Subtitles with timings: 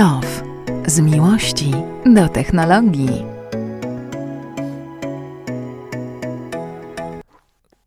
[0.00, 0.42] Love.
[0.86, 1.70] Z miłości
[2.14, 3.24] do technologii.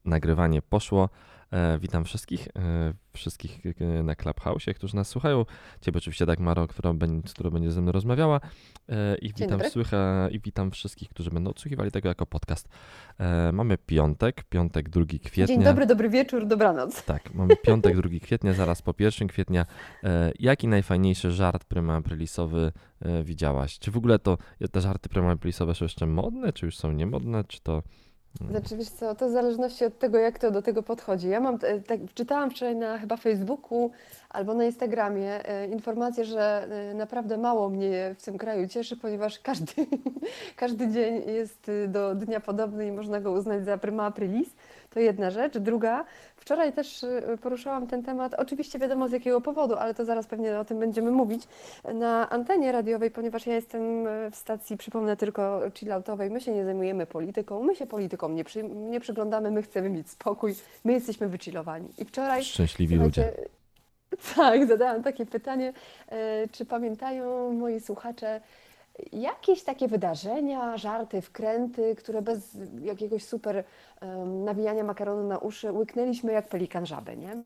[0.06, 1.10] Nagrywanie poszło.
[1.54, 5.46] E, witam wszystkich, e, wszystkich e, na Clubhouse, którzy nas słuchają.
[5.82, 8.40] Ciebie oczywiście Dagmaro, która będzie, która będzie ze mną rozmawiała.
[9.22, 12.70] I witam, słycha, I witam wszystkich, którzy będą odsłuchiwali tego jako podcast.
[13.54, 15.48] Mamy piątek, piątek 2 kwietnia.
[15.48, 17.06] Dzień dobry, dobry wieczór, dobranoc.
[17.06, 19.66] Tak, mamy piątek 2 kwietnia, zaraz po 1 kwietnia.
[20.40, 23.80] Jaki najfajniejszy żart prima aprilisowy e, widziałaś?
[23.80, 24.38] Czy w ogóle to
[24.72, 27.84] te żarty prima aprilisowe są jeszcze modne, czy już są niemodne, czy to...
[28.50, 31.30] Znaczy, wiesz co, to w zależności od tego, jak to do tego podchodzi.
[31.30, 33.92] Ja mam, e, tak, czytałam wczoraj na chyba Facebooku
[34.30, 39.40] albo na Instagramie e, informację, że e, naprawdę mało mnie w tym kraju cieszy, ponieważ
[39.40, 39.74] każdy,
[40.56, 44.50] każdy dzień jest e, do dnia podobny i można go uznać za prima aprilis.
[44.90, 45.58] To jedna rzecz.
[45.58, 46.06] Druga,
[46.44, 50.60] wczoraj też e, poruszałam ten temat, oczywiście wiadomo z jakiego powodu, ale to zaraz pewnie
[50.60, 51.48] o tym będziemy mówić,
[51.94, 56.66] na antenie radiowej, ponieważ ja jestem e, w stacji, przypomnę tylko chilloutowej, my się nie
[56.66, 61.28] zajmujemy polityką, my się polityką nie, przy, nie przyglądamy, my chcemy mieć spokój, my jesteśmy
[61.28, 61.90] wychillowani.
[61.98, 62.44] I wczoraj...
[62.44, 63.32] Szczęśliwi ludzie.
[64.36, 65.74] Tak, zadałam takie pytanie,
[66.10, 68.42] e, czy pamiętają moi słuchacze
[69.12, 73.64] jakieś takie wydarzenia, żarty, wkręty, które bez jakiegoś super
[74.02, 77.44] em, nawijania makaronu na uszy łyknęliśmy jak pelikan żabę, nie?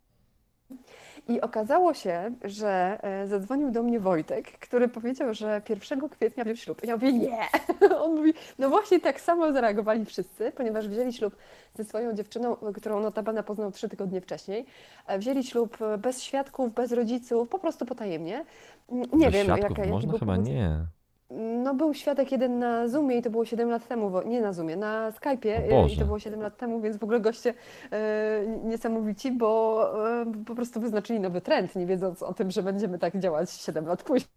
[1.29, 6.55] I okazało się, że e, zadzwonił do mnie Wojtek, który powiedział, że 1 kwietnia wziął
[6.55, 6.81] ślub.
[6.83, 7.37] Ja mówię, nie!
[8.03, 11.35] On mówi, no właśnie tak samo zareagowali wszyscy, ponieważ wzięli ślub
[11.75, 14.65] ze swoją dziewczyną, którą notabene poznał trzy tygodnie wcześniej.
[15.07, 18.45] E, Wzięli ślub bez świadków, bez rodziców, po prostu potajemnie.
[18.91, 20.13] Nie Bez wiem, świadków jaka, można?
[20.13, 20.47] Chyba powód.
[20.47, 20.85] nie.
[21.30, 24.54] No był świadek jeden na Zoomie i to było 7 lat temu, wo- nie na
[24.54, 25.99] Zoomie, na Skype'ie O y, i Boże.
[25.99, 27.54] to było 7 lat temu, więc w ogóle goście
[27.92, 29.82] e, niesamowici, bo
[30.21, 33.86] e, po prostu wyznaczyli nowy trend, nie wiedząc o tym, że będziemy tak działać 7
[33.86, 34.27] lat później.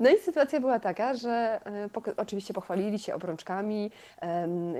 [0.00, 3.90] No i sytuacja była taka, że e, oczywiście pochwalili się obrączkami,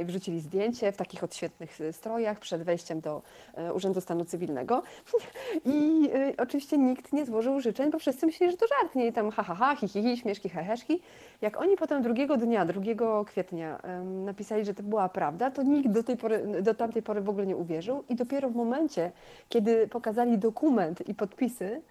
[0.04, 3.22] wrzucili zdjęcie w takich odświetnych e, strojach przed wejściem do
[3.54, 4.82] e, Urzędu Stanu Cywilnego.
[5.64, 9.06] I oczywiście nikt nie złożył życzeń, bo wszyscy myśleli, że to żart, nie?
[9.06, 11.00] I tam ha, ha, ha, hi, hi, hi, śmieszki, heheszki.
[11.40, 16.02] Jak oni potem drugiego dnia, 2 kwietnia napisali, że to była prawda, to nikt do,
[16.02, 19.12] tej pory, do tamtej pory w ogóle nie uwierzył i dopiero w momencie,
[19.48, 21.82] kiedy pokazali dokument i podpisy,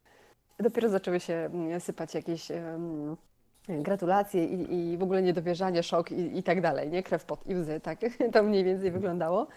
[0.59, 3.15] dopiero zaczęły się mm, sypać jakieś em,
[3.69, 7.03] gratulacje i, i w ogóle niedowierzanie, szok i, i tak dalej, nie?
[7.03, 7.99] Krew pod i łzy, tak
[8.33, 9.47] to mniej więcej wyglądało.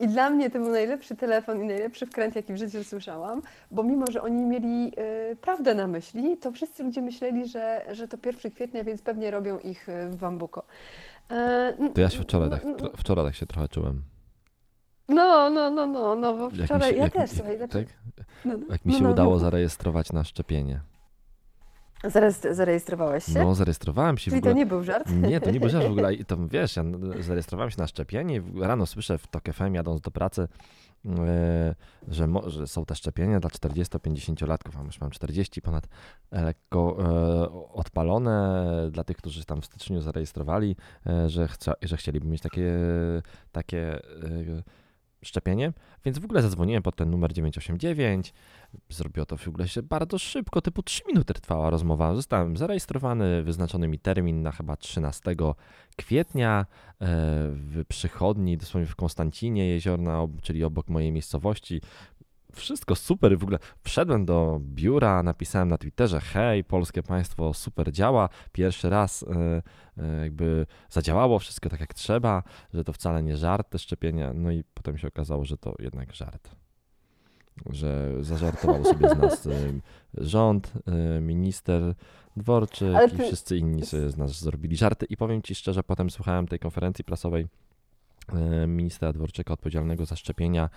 [0.00, 3.82] I dla mnie to był najlepszy telefon i najlepszy wkręt, jaki w życiu słyszałam, bo
[3.82, 8.16] mimo, że oni mieli e, prawdę na myśli, to wszyscy ludzie myśleli, że, że to
[8.26, 10.62] 1 kwietnia, więc pewnie robią ich w Bambuko.
[11.30, 12.62] E, To ja się wczoraj tak,
[12.96, 14.02] wczoraj tak się trochę czułem.
[15.14, 17.94] No, no, no, no, no, bo Jak wczoraj się- ja jak też, słuchaj, znaczy, Tak?
[18.44, 19.38] no, no, Jak mi no, się no, udało no.
[19.38, 20.80] zarejestrować na szczepienie.
[22.50, 23.44] Zarejestrowałeś się?
[23.44, 24.54] No, zarejestrowałem się w Czyli to ogóle.
[24.64, 25.10] nie był żart?
[25.10, 26.14] Nie, to nie był żart w ogóle.
[26.20, 26.82] I to wiesz, ja
[27.20, 30.48] zarejestrowałem się na szczepienie w- rano słyszę w TOK FM jadąc do pracy,
[31.06, 31.74] e,
[32.08, 35.88] że, mo, że są te szczepienia dla 40-50-latków, a już mam 40 ponad,
[36.30, 41.96] e, lekko e, odpalone dla tych, którzy tam w styczniu zarejestrowali, e, że, chca, że
[41.96, 42.72] chcieliby mieć takie,
[43.52, 44.62] takie e,
[45.22, 45.72] szczepienie.
[46.04, 48.32] Więc w ogóle zadzwoniłem pod ten numer 989.
[48.88, 52.14] Zrobiło to w ogóle się bardzo szybko, typu 3 minuty trwała rozmowa.
[52.14, 55.34] Zostałem zarejestrowany, wyznaczony mi termin na chyba 13
[55.96, 57.06] kwietnia e,
[57.52, 61.80] w przychodni, dosłownie w Konstancinie Jeziorna, czyli obok mojej miejscowości.
[62.52, 63.58] Wszystko super, w ogóle.
[63.84, 69.62] Wszedłem do biura, napisałem na Twitterze, hej, polskie państwo super działa, pierwszy raz e,
[70.02, 72.42] e, jakby zadziałało wszystko tak jak trzeba,
[72.74, 76.14] że to wcale nie żart te szczepienia, no i potem się okazało, że to jednak
[76.14, 76.50] żart.
[77.70, 79.50] Że zażartował sobie z nas e,
[80.14, 80.72] rząd,
[81.20, 81.94] minister
[82.36, 85.06] Dworczyk Ale i ty- wszyscy inni sobie z nas zrobili żarty.
[85.06, 87.46] I powiem Ci szczerze, potem słuchałem tej konferencji prasowej
[88.66, 90.70] ministra Dworczyka odpowiedzialnego za szczepienia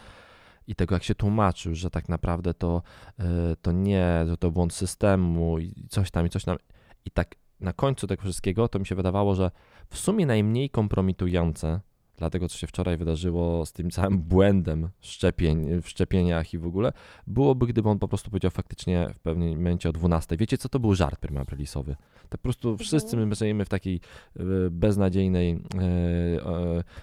[0.67, 2.81] i tego, jak się tłumaczył, że tak naprawdę to,
[3.19, 3.23] e,
[3.61, 6.57] to nie, że to błąd systemu i coś tam, i coś tam.
[7.05, 9.51] I tak na końcu tego wszystkiego to mi się wydawało, że
[9.89, 11.79] w sumie najmniej kompromitujące
[12.17, 16.65] dla tego, co się wczoraj wydarzyło z tym całym błędem szczepień, w szczepieniach i w
[16.65, 16.93] ogóle,
[17.27, 20.37] byłoby, gdyby on po prostu powiedział faktycznie w pewnym momencie o 12.
[20.37, 21.95] Wiecie, co to był żart aprilisowy?
[22.29, 23.95] To po prostu wszyscy my żyjemy w takiej
[24.35, 25.59] e, beznadziejnej e,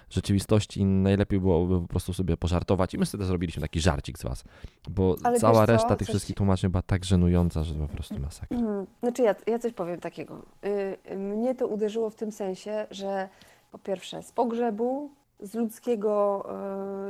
[0.09, 4.23] rzeczywistości i najlepiej byłoby po prostu sobie pożartować i my sobie zrobiliśmy taki żarcik z
[4.23, 4.43] was,
[4.89, 8.57] bo Ale cała reszta tych Coś- wszystkich tłumaczeń była tak żenująca, że po prostu masakra.
[8.57, 10.45] Mm, Znaczy ja, ja coś powiem takiego.
[10.65, 13.29] Y, y, Mnie to uderzyło w tym sensie, że
[13.71, 15.09] po pierwsze z pogrzebu,
[15.39, 16.45] z ludzkiego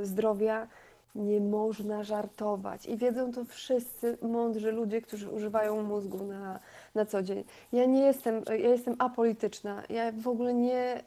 [0.01, 0.67] y, zdrowia
[1.15, 2.85] Nie można żartować.
[2.85, 6.59] I wiedzą to wszyscy mądrzy ludzie, którzy używają mózgu na,
[6.95, 7.43] na co dzień.
[7.71, 9.83] Ja nie jestem, ja jestem apolityczna.
[9.89, 11.03] Ja w ogóle nie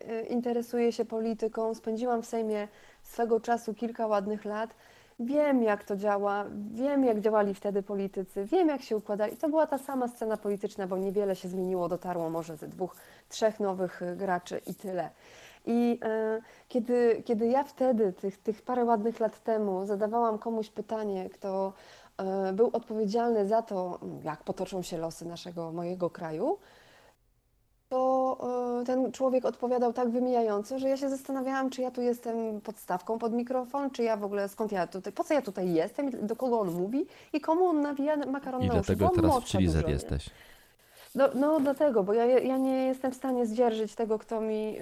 [0.00, 1.74] e, interesuję się polityką.
[1.74, 2.68] Spędziłam w Sejmie
[3.02, 4.74] swego czasu kilka ładnych lat.
[5.20, 9.36] Wiem, jak to działa, wiem, jak działali wtedy politycy, wiem, jak się układali.
[9.36, 12.96] To była ta sama scena polityczna, bo niewiele się zmieniło, dotarło może ze dwóch,
[13.28, 15.10] trzech nowych e, graczy i tyle.
[15.66, 21.30] I e, kiedy, kiedy ja wtedy, tych, tych parę ładnych lat temu, zadawałam komuś pytanie,
[21.30, 21.72] kto
[22.18, 26.58] e, był odpowiedzialny za to, jak potoczą się losy naszego, mojego kraju,
[27.88, 28.36] to
[28.80, 33.18] e, ten człowiek odpowiadał tak wymijająco, że ja się zastanawiałam, czy ja tu jestem podstawką
[33.18, 36.36] pod mikrofon, czy ja w ogóle, skąd ja tutaj, po co ja tutaj jestem, do
[36.36, 38.96] kogo on mówi i komu on nawija makaron I na uszy.
[38.96, 39.92] dlatego teraz w nie?
[39.92, 40.30] jesteś.
[41.14, 44.76] No, no dlatego, bo ja, ja nie jestem w stanie zdzierżyć tego, kto mi,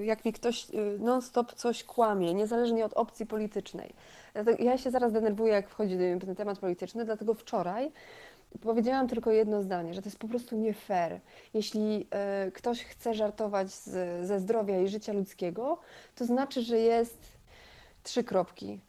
[0.00, 3.94] y, jak mi ktoś y, non-stop coś kłamie, niezależnie od opcji politycznej.
[4.58, 7.92] Ja się zaraz denerwuję, jak wchodzi ten temat polityczny, dlatego wczoraj
[8.60, 11.20] powiedziałam tylko jedno zdanie, że to jest po prostu nie fair.
[11.54, 12.06] Jeśli
[12.46, 15.78] y, ktoś chce żartować z, ze zdrowia i życia ludzkiego,
[16.14, 17.38] to znaczy, że jest
[18.02, 18.80] trzy kropki.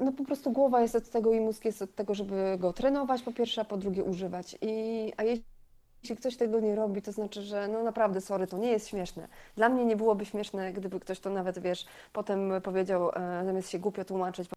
[0.00, 3.22] No po prostu głowa jest od tego i mózg jest od tego, żeby go trenować
[3.22, 4.56] po pierwsze, a po drugie używać.
[4.62, 5.44] I, a jeśli
[6.02, 9.28] jeśli ktoś tego nie robi, to znaczy, że no naprawdę, sorry, to nie jest śmieszne.
[9.56, 13.78] Dla mnie nie byłoby śmieszne, gdyby ktoś to nawet, wiesz, potem powiedział, e, zamiast się
[13.78, 14.48] głupio tłumaczyć,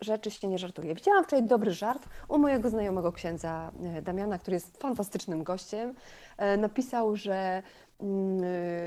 [0.00, 0.94] rzeczy się nie żartuje.
[0.94, 5.94] Widziałam wczoraj dobry żart u mojego znajomego księdza e, Damiana, który jest fantastycznym gościem.
[6.38, 7.62] E, Napisał, że
[8.00, 8.42] mm,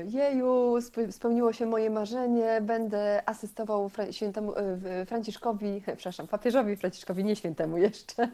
[0.08, 7.36] jeju, sp- spełniło się moje marzenie, będę asystował świętemu e, Franciszkowi, przepraszam, papieżowi Franciszkowi, nie
[7.36, 8.22] świętemu jeszcze,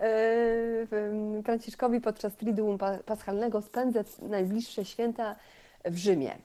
[0.00, 5.36] e, Franciszkowi podczas Triduum Pa- Paschalnego spędzę najbliższe święta
[5.84, 6.36] w Rzymie.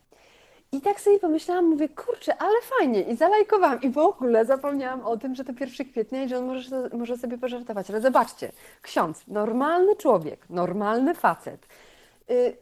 [0.74, 3.02] I tak sobie pomyślałam, mówię, kurczę, ale fajnie.
[3.02, 3.81] I zalajkowałam.
[3.81, 7.18] I w ogóle zapomniałam o tym, że to 1 kwietnia i że on może, może
[7.18, 7.90] sobie pożartować.
[7.90, 11.68] Ale zobaczcie, ksiądz, normalny człowiek, normalny facet,
[12.31, 12.58] y,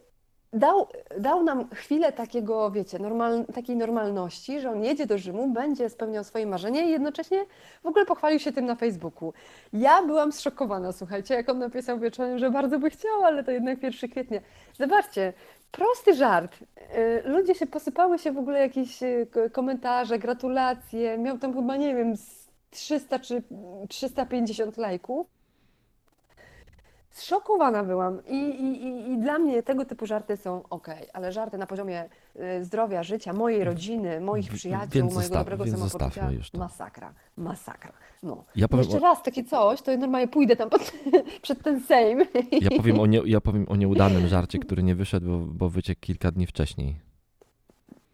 [0.54, 0.88] dał,
[1.18, 6.24] dał nam chwilę takiego, wiecie, normal, takiej normalności, że on jedzie do Rzymu, będzie spełniał
[6.24, 7.46] swoje marzenie i jednocześnie
[7.84, 9.34] w ogóle pochwalił się tym na Facebooku.
[9.74, 13.84] Ja byłam zszokowana, słuchajcie, jak on napisał wieczorem, że bardzo by chciał, ale to jednak
[13.84, 14.40] 1 kwietnia.
[14.80, 15.34] Zobaczcie,
[15.72, 16.58] prosty żart.
[16.62, 21.18] Y, Ludzie się posypały się w ogóle jakieś y, komentarze, gratulacje.
[21.18, 23.44] Miał tam chyba, nie wiem, z 300 czy
[23.90, 25.28] 350 lajków.
[27.12, 31.68] Zszokowana byłam I, i, i, dla mnie tego typu żarty są ok, ale żarty na
[31.68, 32.10] poziomie
[32.60, 36.58] y, zdrowia, życia, mojej rodziny, moich W- przyjaciół, więc mojego zostaw- dobrego samopoczucia, już to.
[36.58, 37.94] masakra, masakra.
[38.24, 38.44] No.
[38.56, 40.92] Ja powiem, Jeszcze raz takie coś, to normalnie pójdę tam pod,
[41.42, 42.20] przed ten Sejm.
[42.62, 46.02] ja, powiem o nie, ja powiem o nieudanym żarcie, który nie wyszedł, bo, bo wyciekł
[46.02, 47.00] kilka dni wcześniej.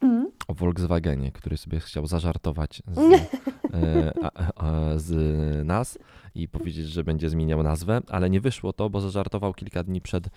[0.01, 0.31] Mm.
[0.47, 2.99] O Volkswagenie, który sobie chciał zażartować z,
[3.73, 5.99] e, a, a, z nas
[6.37, 10.27] i powiedzieć, że będzie zmieniał nazwę, ale nie wyszło to, bo zażartował kilka dni przed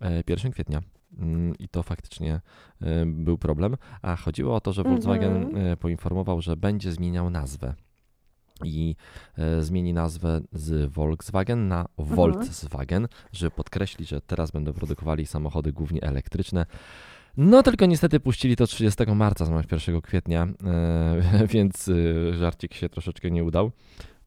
[0.00, 0.82] e, 1 kwietnia.
[1.18, 2.40] Mm, I to faktycznie
[2.82, 3.76] e, był problem.
[4.02, 5.66] A chodziło o to, że Volkswagen Mhm.
[5.66, 7.74] e, poinformował, że będzie zmieniał nazwę.
[8.64, 8.96] I
[9.38, 16.02] e, zmieni nazwę z Volkswagen na Volkswagen, żeby podkreślić, że teraz będą produkowali samochody głównie
[16.02, 16.66] elektryczne.
[17.36, 22.88] No tylko niestety puścili to 30 marca zamiast 1 kwietnia, e, więc e, żarcik się
[22.88, 23.70] troszeczkę nie udał.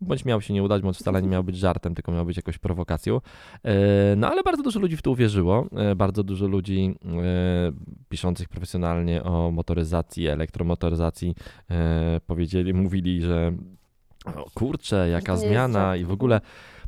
[0.02, 2.58] Bądź miał się nie udać, bądź wcale nie miał być żartem, tylko miał być jakąś
[2.58, 3.22] prowokacją.
[3.64, 5.66] E, No ale bardzo dużo ludzi w to uwierzyło.
[5.76, 7.72] E, Bardzo dużo ludzi e,
[8.10, 11.36] piszących profesjonalnie o motoryzacji, elektromotoryzacji
[12.28, 13.54] powiedzieli, mówili, że
[14.26, 16.42] o, kurczę, jaka zmiana i w ogóle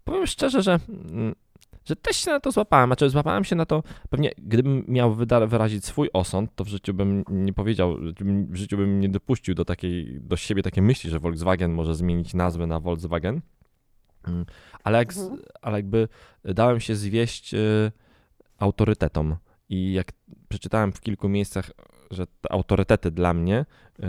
[0.04, 0.80] powiem szczerze, że,
[1.12, 1.36] mm,
[1.86, 5.16] że też się na to złapałem, znaczy złapałem się na to, pewnie gdybym miał
[5.48, 7.98] wyrazić swój osąd, to w życiu bym nie powiedział,
[8.50, 12.34] w życiu bym nie dopuścił do takiej, do siebie takiej myśli, że Volkswagen może zmienić
[12.34, 13.42] nazwę na Volkswagen,
[14.28, 14.46] Mm,
[14.84, 15.40] ale, jak, Mhm.
[15.62, 16.08] ale jakby
[16.44, 17.92] dałem się zwieść y,
[18.58, 19.36] autorytetom.
[19.70, 20.12] I jak
[20.50, 21.72] przeczytałem w kilku miejscach,
[22.12, 23.66] że te autorytety dla mnie
[24.00, 24.04] y,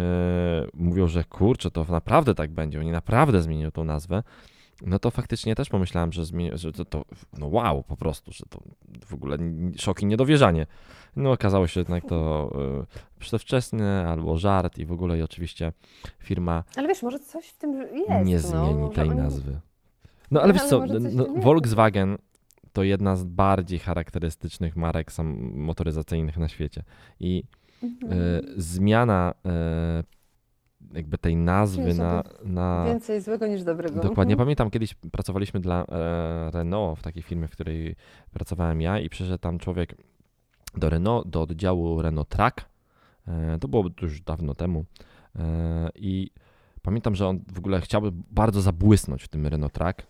[0.74, 4.22] mówią, że kurczę, to naprawdę tak będzie, oni naprawdę zmienią tą nazwę,
[4.86, 7.04] no to faktycznie też pomyślałem, że, zmieni, że to, to,
[7.38, 8.60] no wow, po prostu, że to
[9.06, 10.66] w ogóle n- szok i niedowierzanie.
[11.16, 12.50] No okazało się jednak to
[13.16, 15.72] y, przedwczesne albo żart i w ogóle i oczywiście
[16.18, 17.72] firma Ale wiesz, może coś w tym
[18.08, 18.24] jest.
[18.26, 19.60] nie no, zmieni może tej oni- nazwy.
[20.30, 21.26] No ale Ale wiesz co, no.
[21.36, 22.18] Volkswagen
[22.72, 26.82] to jedna z bardziej charakterystycznych marek sam motoryzacyjnych na świecie.
[27.20, 27.44] I
[27.82, 28.12] Mhm.
[28.12, 28.16] e,
[28.56, 30.02] zmiana e,
[30.94, 33.94] jakby tej nazwy na, na Więcej złego niż dobrego.
[33.94, 34.32] Dokładnie.
[34.32, 34.38] Mhm.
[34.38, 37.96] Pamiętam, kiedyś pracowaliśmy dla e, Renault w takiej firmie, w której
[38.32, 39.94] pracowałem ja i przyszedł tam człowiek
[40.76, 42.64] do Renault, do oddziału Renault Track.
[43.28, 44.84] E, to było już dawno temu.
[45.36, 46.30] E, I
[46.82, 50.06] pamiętam, że on w ogóle chciałby bardzo zabłysnąć w tym Renault Track.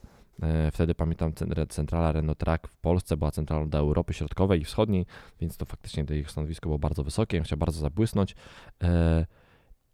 [0.72, 1.32] Wtedy pamiętam,
[1.68, 5.06] centrala Renault Track w Polsce była centralą do Europy Środkowej i Wschodniej,
[5.40, 7.38] więc to faktycznie to ich stanowisko było bardzo wysokie.
[7.38, 8.36] On chciał bardzo zabłysnąć.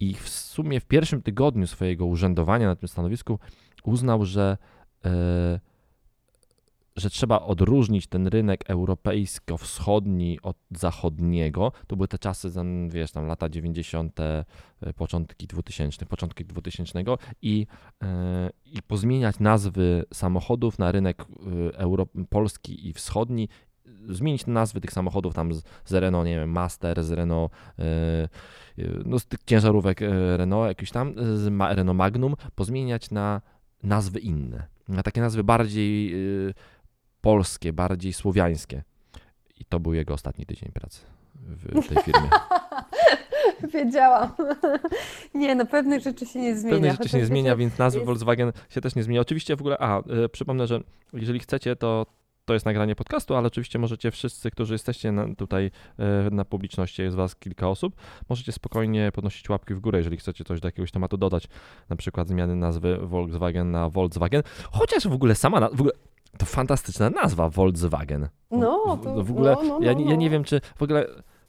[0.00, 3.38] I w sumie w pierwszym tygodniu swojego urzędowania na tym stanowisku
[3.84, 4.56] uznał, że
[6.96, 11.72] że trzeba odróżnić ten rynek europejsko-wschodni od zachodniego.
[11.86, 12.50] To były te czasy,
[12.88, 14.44] wiesz, tam lata 90., e,
[14.96, 17.04] początki 2000, początki 2000
[17.42, 17.66] i,
[18.02, 21.24] e, i pozmieniać nazwy samochodów na rynek
[21.74, 23.48] Euro, polski i wschodni,
[24.08, 27.52] zmienić nazwy tych samochodów tam z, z Renault, nie wiem, Master, z Renault,
[29.04, 30.00] no z tych ciężarówek
[30.36, 33.40] Renault, jakiś tam, z Renault Magnum, pozmieniać na
[33.82, 34.66] nazwy inne.
[34.88, 36.14] Na takie nazwy bardziej
[37.20, 38.82] polskie, bardziej słowiańskie.
[39.56, 41.00] I to był jego ostatni tydzień pracy
[41.60, 42.30] w tej firmie.
[43.74, 44.30] Wiedziałam.
[45.34, 46.76] Nie, no pewnych rzeczy się nie zmienia.
[46.76, 48.06] Pewnych rzeczy się nie zmienia, więc nazwy jest...
[48.06, 49.20] Volkswagen się też nie zmienia.
[49.20, 50.80] Oczywiście w ogóle, a, y, przypomnę, że
[51.12, 52.06] jeżeli chcecie, to
[52.46, 55.70] to jest nagranie podcastu, ale oczywiście możecie wszyscy, którzy jesteście na, tutaj
[56.26, 57.96] y, na publiczności, jest was kilka osób,
[58.28, 61.48] możecie spokojnie podnosić łapki w górę, jeżeli chcecie coś do jakiegoś tematu dodać,
[61.88, 65.92] na przykład zmiany nazwy Volkswagen na Volkswagen, chociaż w ogóle sama, w ogóle
[66.38, 68.28] to fantastyczna nazwa, Volkswagen.
[68.50, 70.00] No, to, w ogóle, no, no, ja, no.
[70.10, 71.06] ja nie wiem, czy w ogóle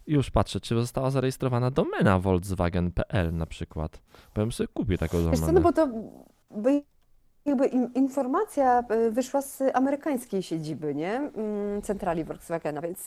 [0.07, 4.01] już patrzę, czy została zarejestrowana domena volkswagen.pl na przykład.
[4.33, 5.31] Powiem sobie, kupię taką domenę.
[5.31, 5.87] Wiesz co, no bo to
[7.47, 11.15] jakby informacja e, wyszła z amerykańskiej siedziby, nie?
[11.15, 13.05] Mm, centrali Volkswagena, więc,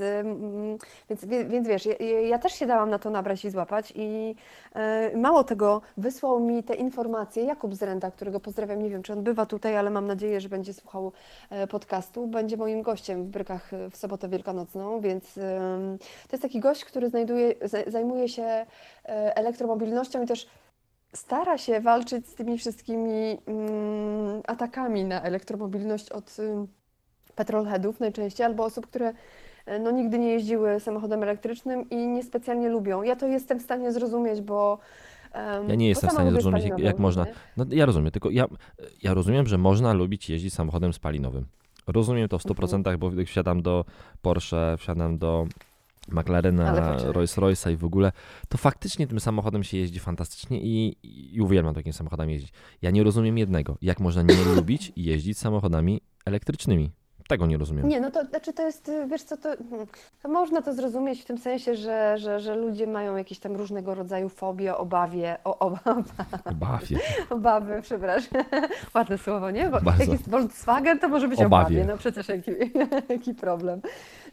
[1.11, 4.35] więc, więc wiesz, ja, ja, też się dałam na to nabrać i złapać i
[4.75, 9.23] e, mało tego, wysłał mi te informacje Jakub Zrenda, którego pozdrawiam, nie wiem czy on
[9.23, 11.13] bywa tutaj, ale mam nadzieję, że będzie słuchał
[11.51, 15.35] e, podcastu, będzie moim gościem w Brykach w sobotę wielkanocną, więc
[16.29, 17.55] to jest taki gość, który znajduje,
[17.87, 18.67] zajmuje się
[19.35, 20.47] elektromobilnością i też
[21.13, 26.67] stara się walczyć z tymi wszystkimi mm, atakami na elektromobilność od y,
[27.35, 29.13] petrolheadów najczęściej, albo osób, które
[29.67, 33.03] e, no, nigdy nie jeździły samochodem elektrycznym i niespecjalnie lubią.
[33.03, 34.79] Ja to jestem w stanie zrozumieć, bo
[35.35, 37.27] um, ja nie jestem w stanie zrozumieć, jak, jak można.
[37.57, 38.47] No, ja rozumiem, tylko ja,
[39.03, 41.47] ja rozumiem, że można lubić jeździć samochodem spalinowym.
[41.87, 42.99] Rozumiem to w 100%, mhm.
[42.99, 43.85] bo wsiadam do
[44.23, 45.47] Porsche, wsiadam do
[46.13, 48.13] McLarena, Rolls-Royce'a i w ogóle,
[48.49, 50.97] to faktycznie tym samochodem się jeździ fantastycznie i,
[51.35, 52.53] i uwielbiam takim samochodem jeździć.
[52.83, 56.91] Ja nie rozumiem jednego, jak można nie lubić jeździć samochodami elektrycznymi.
[57.31, 57.89] Tego nie rozumiem.
[57.89, 59.87] Nie, no to znaczy to jest, wiesz co, to, hmm,
[60.23, 63.95] to można to zrozumieć w tym sensie, że, że, że ludzie mają jakieś tam różnego
[63.95, 66.03] rodzaju fobie, obawie, o, obawa,
[66.45, 66.99] obawie.
[67.31, 68.43] obawy, przepraszam,
[68.95, 69.69] ładne słowo, nie?
[69.69, 71.85] Bo jak jest Volkswagen, to może być obawie, obawie.
[71.85, 72.51] no przecież jaki,
[73.15, 73.81] jaki problem.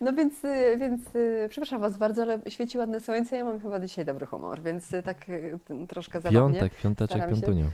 [0.01, 0.33] No więc,
[0.77, 1.01] więc
[1.49, 5.25] przepraszam Was bardzo, ale świeci ładne słońce, ja mam chyba dzisiaj dobry humor, więc tak
[5.87, 6.59] troszkę zabawnie.
[6.59, 7.65] Piątek, piąteczek, piątunio.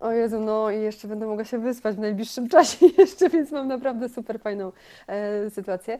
[0.00, 3.68] O Jezu, no i jeszcze będę mogła się wyspać w najbliższym czasie jeszcze, więc mam
[3.68, 4.72] naprawdę super fajną
[5.06, 5.98] e, sytuację.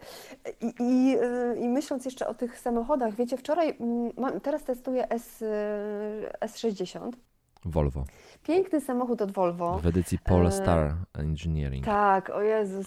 [0.60, 5.10] I, i, e, I, myśląc jeszcze o tych samochodach, wiecie, wczoraj, mm, mam, teraz testuję
[5.10, 7.12] S, e, S60.
[7.64, 8.04] Volvo.
[8.42, 9.78] Piękny samochód od Volvo.
[9.78, 11.84] W edycji Polestar Engineering.
[11.84, 12.86] Tak, o Jezus,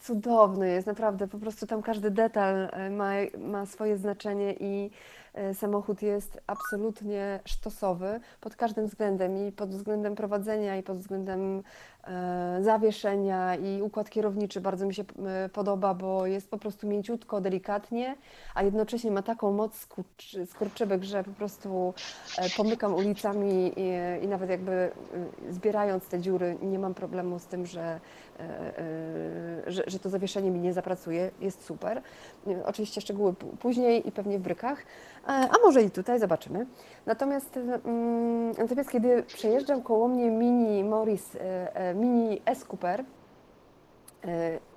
[0.00, 5.19] cudowny jest, naprawdę, po prostu tam każdy detal e, ma, ma swoje znaczenie i E,
[5.54, 11.62] samochód jest absolutnie sztosowy pod każdym względem i pod względem prowadzenia i pod względem
[11.99, 11.99] e,
[12.60, 18.16] zawieszenia i układ kierowniczy bardzo mi się e, podoba, bo jest po prostu mięciutko, delikatnie,
[18.54, 19.88] a jednocześnie ma taką moc
[20.46, 21.94] skurczybek, że po prostu
[22.56, 24.90] pomykam ulicami i, i nawet jakby
[25.50, 28.00] zbierając te dziury nie mam problemu z tym, że,
[29.66, 31.30] że, że to zawieszenie mi nie zapracuje.
[31.40, 32.02] Jest super.
[32.64, 34.78] Oczywiście szczegóły później i pewnie w brykach.
[34.78, 36.66] E, a może i tutaj, zobaczymy.
[37.06, 43.04] Natomiast, mm, natomiast kiedy przejeżdżał koło mnie mini Morris, e, e, mini S Cooper,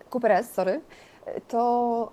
[0.10, 0.82] Cooper S, sorry,
[1.48, 2.12] to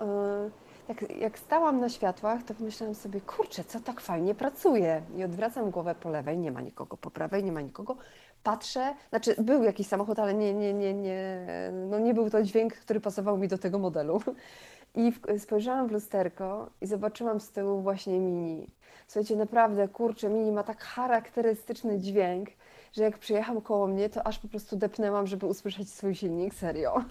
[0.90, 5.02] jak, jak stałam na światłach, to pomyślałam sobie, kurczę, co tak fajnie pracuje.
[5.16, 7.96] I odwracam głowę po lewej, nie ma nikogo, po prawej nie ma nikogo.
[8.42, 12.74] Patrzę, znaczy był jakiś samochód, ale nie, nie, nie, nie, no nie był to dźwięk,
[12.74, 14.20] który pasował mi do tego modelu.
[14.94, 18.70] I spojrzałam w lusterko i zobaczyłam z tyłu właśnie Mini.
[19.06, 22.48] Słuchajcie, naprawdę, kurczę, Mini ma tak charakterystyczny dźwięk,
[22.92, 26.94] że jak przyjechał koło mnie, to aż po prostu depnęłam, żeby usłyszeć swój silnik, serio.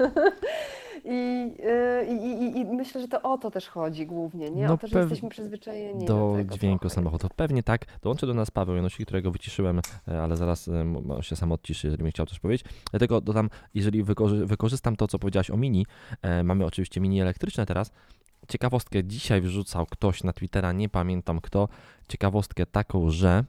[1.06, 4.68] I, y, i, i, I, myślę, że to o to też chodzi głównie, nie?
[4.68, 7.28] No o to, że jesteśmy przyzwyczajeni do, do dźwięku samochodu.
[7.36, 7.86] Pewnie tak.
[8.02, 12.04] Dołączy do nas Paweł Janosik, którego wyciszyłem, e, ale zaraz e, się sam odciszy, jeżeli
[12.04, 12.68] bym chciał coś powiedzieć.
[12.92, 15.86] Dlatego dodam, jeżeli wykorzy wykorzystam to, co powiedziałaś o Mini,
[16.22, 17.92] e, mamy oczywiście Mini elektryczne teraz,
[18.48, 21.68] ciekawostkę dzisiaj wrzucał ktoś na Twittera, nie pamiętam kto,
[22.08, 23.44] ciekawostkę taką, że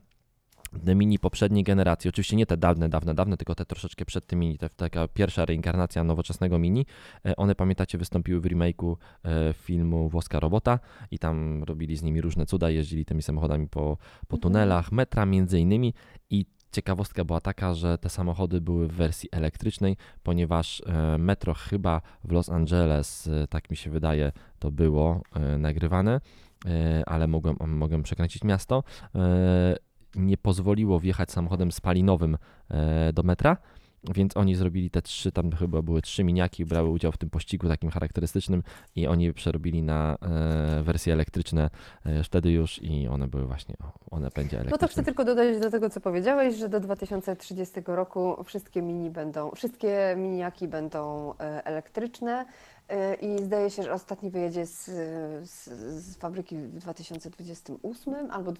[0.84, 4.38] te mini poprzedniej generacji, oczywiście nie te dawne, dawne, dawne, tylko te troszeczkę przed tym
[4.38, 6.86] mini, te, taka pierwsza reinkarnacja nowoczesnego mini,
[7.26, 10.78] e, one pamiętacie wystąpiły w remake'u e, filmu Włoska Robota
[11.10, 13.96] i tam robili z nimi różne cuda, jeździli tymi samochodami po,
[14.28, 14.40] po Mhm.
[14.40, 15.94] tunelach, metra między innymi
[16.30, 22.00] i ciekawostka była taka, że te samochody były w wersji elektrycznej, ponieważ e, metro chyba
[22.24, 25.22] w Los Angeles, tak mi się wydaje, to było
[25.58, 26.20] nagrywane,
[27.06, 28.82] ale mogłem, mogłem przekręcić miasto.
[30.14, 32.36] Nie pozwoliło wjechać samochodem spalinowym
[32.70, 33.56] e, do metra,
[34.14, 37.68] więc oni zrobili te trzy, tam chyba były trzy miniaki, brały udział w tym pościgu
[37.68, 38.62] takim charakterystycznym
[38.96, 41.70] i oni przerobili na e, wersje elektryczne
[42.04, 43.74] e, wtedy już i one były właśnie,
[44.10, 44.88] one będzie No to elektryczne.
[44.88, 50.14] chcę tylko dodać do tego, co powiedziałeś, że do 2030 roku wszystkie mini będą, wszystkie
[50.16, 52.46] miniaki będą elektryczne
[53.20, 54.84] i zdaje się, że ostatni wyjedzie z,
[55.50, 55.68] z,
[56.04, 58.52] z fabryki w 2028 albo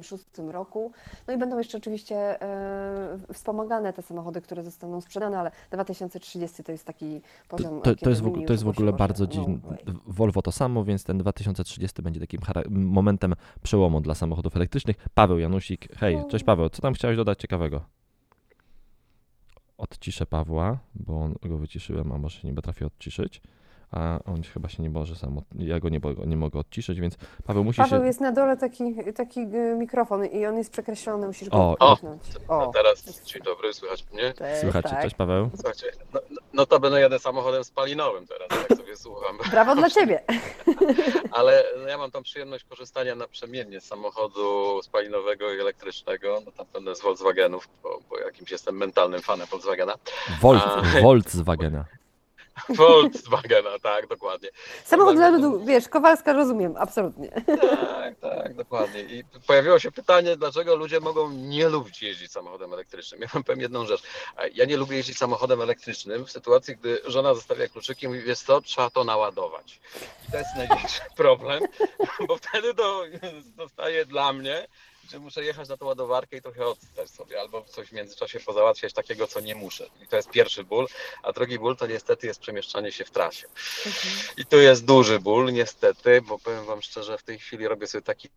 [0.00, 0.92] 2026 roku.
[1.26, 6.72] No i będą jeszcze oczywiście e, wspomagane te samochody, które zostaną sprzedane, ale 2030 to
[6.72, 7.80] jest taki poziom.
[7.80, 9.58] To, to, jest w, to jest w ogóle bardzo no dziwne.
[9.58, 9.78] way.
[10.06, 14.96] Volvo to samo, więc ten 2030 będzie takim momentem przełomu dla samochodów elektrycznych.
[15.14, 17.80] Paweł Janusik, hej, cześć Paweł, co tam chciałeś dodać ciekawego?
[19.78, 23.42] Odciszę Pawła, bo on, go wyciszyłem, a może się nie potrafię odciszyć.
[23.92, 27.64] A on chyba się nie może sam, ja go nie, nie mogę odciszyć, więc Paweł
[27.64, 28.06] musi Paweł się...
[28.06, 31.96] jest na dole taki, taki e, mikrofon i on jest przekreślony, musisz go O, o.
[31.96, 32.22] kliknąć.
[32.48, 34.34] No O, teraz, dzień dobry, słychać mnie?
[34.34, 35.02] cześć, Słychać, tak.
[35.02, 35.50] cześć Paweł.
[35.54, 39.38] Słuchajcie, no, no, notabene jadę samochodem spalinowym teraz, jak sobie słucham.
[39.50, 40.20] Brawo dla Ciebie.
[41.38, 44.42] Ale no, ja mam tam przyjemność korzystania naprzemiennie z samochodu
[44.82, 49.94] spalinowego i elektrycznego, no tam będę z Volkswagenów, bo, bo jakimś jestem mentalnym fanem Volkswagena.
[50.40, 51.00] Volt, A.
[51.02, 51.84] Volkswagena.
[52.68, 54.48] Volkswagena, tak, dokładnie.
[54.84, 57.28] Samochód dla ludu, wiesz, Kowalska rozumiem, absolutnie.
[57.46, 59.00] Tak, tak, dokładnie.
[59.00, 63.20] I pojawiło się pytanie, dlaczego ludzie mogą nie lubić jeździć samochodem elektrycznym.
[63.20, 64.02] Ja wam powiem jedną rzecz.
[64.54, 68.38] Ja nie lubię jeździć samochodem elektrycznym w sytuacji, gdy żona zostawia kluczyki i mówi, wiesz
[68.38, 69.80] co, trzeba to naładować.
[70.28, 71.62] I to jest największy problem,
[72.28, 73.02] bo wtedy to
[73.56, 74.66] zostaje dla mnie,
[75.10, 78.92] że muszę jechać na tą ładowarkę i trochę odstać sobie, albo coś w międzyczasie pozałatwiać
[78.92, 79.86] takiego, co nie muszę.
[80.02, 80.86] I to jest pierwszy ból,
[81.22, 83.46] a drugi ból to niestety jest przemieszczanie się w trasie.
[84.36, 88.02] I tu jest duży ból, niestety, bo powiem Wam szczerze, w tej chwili robię sobie
[88.02, 88.28] taki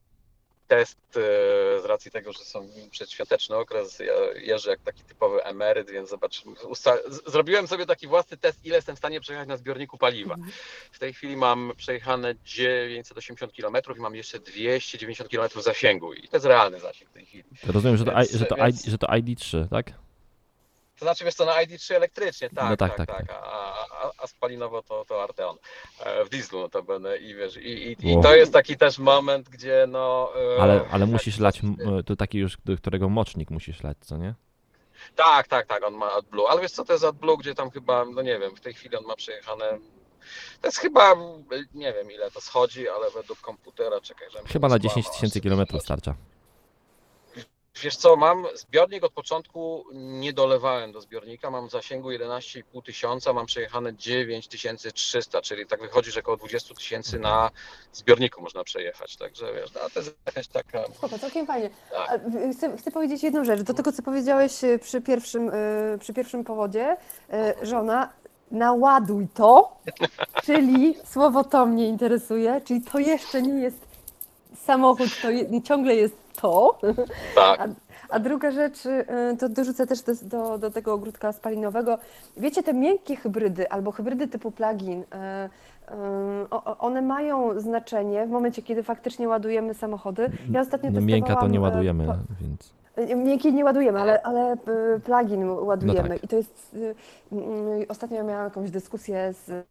[0.78, 4.00] test e, z racji tego, że są przedświąteczny okres.
[4.00, 6.56] Ja jeżdżę jak taki typowy emeryt, więc zobaczymy.
[6.56, 10.36] Usta- z- zrobiłem sobie taki własny test, ile jestem w stanie przejechać na zbiorniku paliwa.
[10.92, 16.14] W tej chwili mam przejechane 980 km i mam jeszcze 290 km zasięgu.
[16.14, 17.44] I to jest realny zasięg w tej chwili.
[17.68, 19.92] Rozumiem, że to, Więc- I, że, to więc- I, że to ID3, tak?
[21.00, 23.38] To znaczy, wiesz co, na ID3 elektrycznie, tak, No tak, tak, tak, tak, tak.
[23.44, 25.58] A, a, a spalinowo to, to Arteon.
[26.00, 29.86] E, W dieslu notabene i wiesz, i, i, i to jest taki też moment, gdzie
[29.90, 30.30] no...
[30.58, 33.98] e, Ale, ale musisz to lać, m- to taki już, do którego mocznik musisz lać,
[34.02, 34.34] co nie?
[35.16, 38.06] Tak, tak, tak, on ma AdBlue, ale wiesz co, to jest AdBlue, gdzie tam chyba,
[38.06, 39.66] no nie wiem, w tej chwili on ma przejechane...
[40.62, 41.16] To jest chyba,
[41.74, 45.42] nie wiem ile to schodzi, ale według komputera, czekaj, żebym Chyba na 10 skłamał, tysięcy
[45.42, 46.16] kilometrów starcza.
[47.82, 53.34] Wiesz co, mam zbiornik od początku nie dolewałem do zbiornika, mam w zasięgu 11,5 tysiąca,
[53.34, 57.50] mam przejechane 9300, czyli tak wychodzi, że około 20 tysięcy na
[57.94, 60.84] zbiorniku można przejechać, także wiesz, no, to jest jakaś taka...
[60.94, 61.70] Spoko, całkiem fajnie.
[61.92, 62.22] Tak.
[62.30, 63.62] W- Chcę, chcę powiedzieć jedną rzecz.
[63.62, 65.54] Do tego, co powiedziałeś e, przy pierwszym, e,
[66.00, 66.98] przy pierwszym powodzie,
[67.30, 68.14] e, żona,
[68.52, 69.78] naładuj to,
[70.44, 73.93] czyli słowo to mnie interesuje, czyli to jeszcze nie jest
[74.64, 76.78] samochód, to je, ciągle jest to.
[77.36, 77.68] Tak, A,
[78.10, 79.06] a druga rzecz, y,
[79.40, 81.98] to dorzucę też do, do, do tego ogródka spalinowego.
[82.38, 85.96] Wiecie, te miękkie hybrydy albo hybrydy typu plug-in, y, y,
[86.80, 90.30] one mają znaczenie w momencie, kiedy faktycznie ładujemy samochody.
[90.52, 92.74] Ja ostatnio No miękka to nie ładujemy, po- więc...
[93.16, 94.58] Miękkiej nie ładujemy, ale, ale
[95.04, 96.10] plugin ładujemy.
[96.10, 96.24] tak.
[96.24, 96.74] I to jest.
[96.76, 96.96] y,
[97.82, 99.64] y, Ostatnio miałam jakąś dyskusję z y,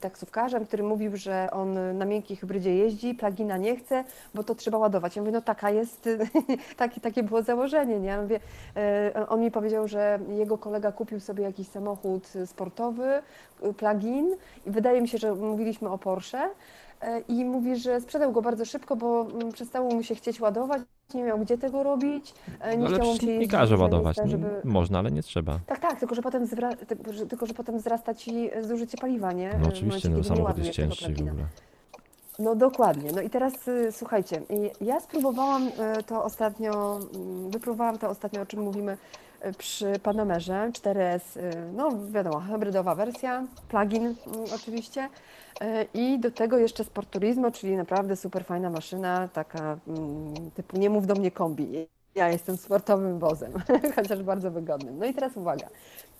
[0.00, 4.78] taksówkarzem, który mówił, że on na miękkiej hybrydzie jeździ, plugina nie chce, bo to trzeba
[4.78, 5.16] ładować.
[5.16, 6.08] Ja mówię, no taka jest,
[6.76, 8.08] taki, takie było założenie, nie?
[8.08, 8.40] Ja mówię,
[9.16, 13.22] y, on mi powiedział, że jego kolega kupił sobie jakiś samochód sportowy,
[13.76, 16.50] plugin i wydaje mi się, że mówiliśmy o Porsche.
[17.04, 20.82] Y, I mówi, że sprzedał go bardzo szybko, bo mm, przestało mu się chcieć ładować,
[21.14, 24.16] nie miał gdzie tego robić, e, nie No, ale chciało mu się nie każe ładować.
[24.16, 24.60] miejsca, żeby...
[24.64, 25.58] Można, ale nie trzeba.
[25.66, 26.70] Tak, tak, tylko że, potem zwra...
[27.28, 29.58] tylko, że, potem wzrasta ci zużycie paliwa, nie?
[29.62, 31.46] No oczywiście, no, samochód jest cięższy w ogóle.
[32.38, 33.12] No dokładnie.
[33.12, 33.52] No i teraz
[33.90, 34.42] słuchajcie,
[34.80, 35.70] ja spróbowałam
[36.06, 38.96] to ostatnio, mm, wypróbowałam to ostatnio, o czym mówimy,
[39.58, 44.16] przy Panamerze 4S, y, no wiadomo, hybrydowa wersja, plugin mm,
[44.54, 45.04] oczywiście
[45.62, 50.76] y, i do tego jeszcze Sport Turismo, czyli naprawdę super fajna maszyna, taka mm, typu
[50.76, 51.86] nie mów do mnie kombi.
[52.14, 53.52] Ja jestem sportowym wozem,
[53.96, 54.98] chociaż bardzo wygodnym.
[54.98, 55.68] No i teraz uwaga.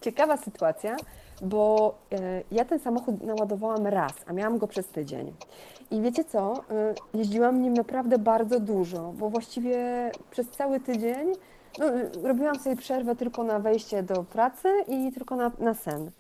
[0.01, 0.97] Ciekawa sytuacja,
[1.43, 5.33] bo e, ja ten samochód naładowałam raz, a miałam go przez tydzień.
[5.91, 6.65] I wiecie co?
[7.15, 11.33] Jeździłam nim naprawdę bardzo dużo, bo właściwie przez cały tydzień
[11.81, 11.87] no,
[12.29, 16.11] robiłam sobie przerwę tylko na wejście do pracy i tylko na, na sen.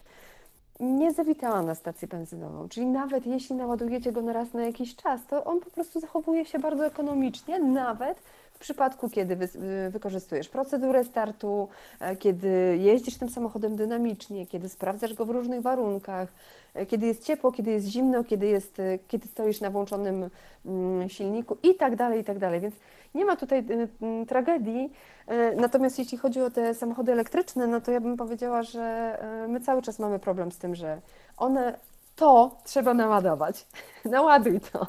[0.80, 5.20] Nie zawitałam na stację benzynową, czyli nawet jeśli naładujecie go na raz na jakiś czas,
[5.26, 8.18] to on po prostu zachowuje się bardzo ekonomicznie, nawet
[8.60, 9.48] przypadku, kiedy wy,
[9.90, 11.68] wykorzystujesz procedurę startu,
[12.00, 16.28] e, kiedy jeździsz tym samochodem dynamicznie, kiedy sprawdzasz go w różnych warunkach,
[16.74, 20.30] e, kiedy jest ciepło, kiedy jest zimno, kiedy, jest, e, kiedy stoisz na włączonym
[20.66, 22.60] mm, silniku i tak dalej, i tak dalej.
[22.60, 22.74] Więc
[23.14, 23.64] nie ma tutaj
[24.28, 24.92] tragedii.
[25.56, 29.18] Natomiast jeśli chodzi o te samochody elektryczne, no to ja bym powiedziała, że
[29.48, 31.00] my cały czas mamy problem z tym, że
[31.36, 31.78] one
[32.20, 33.66] to trzeba naładować.
[34.04, 34.86] Naładuj to.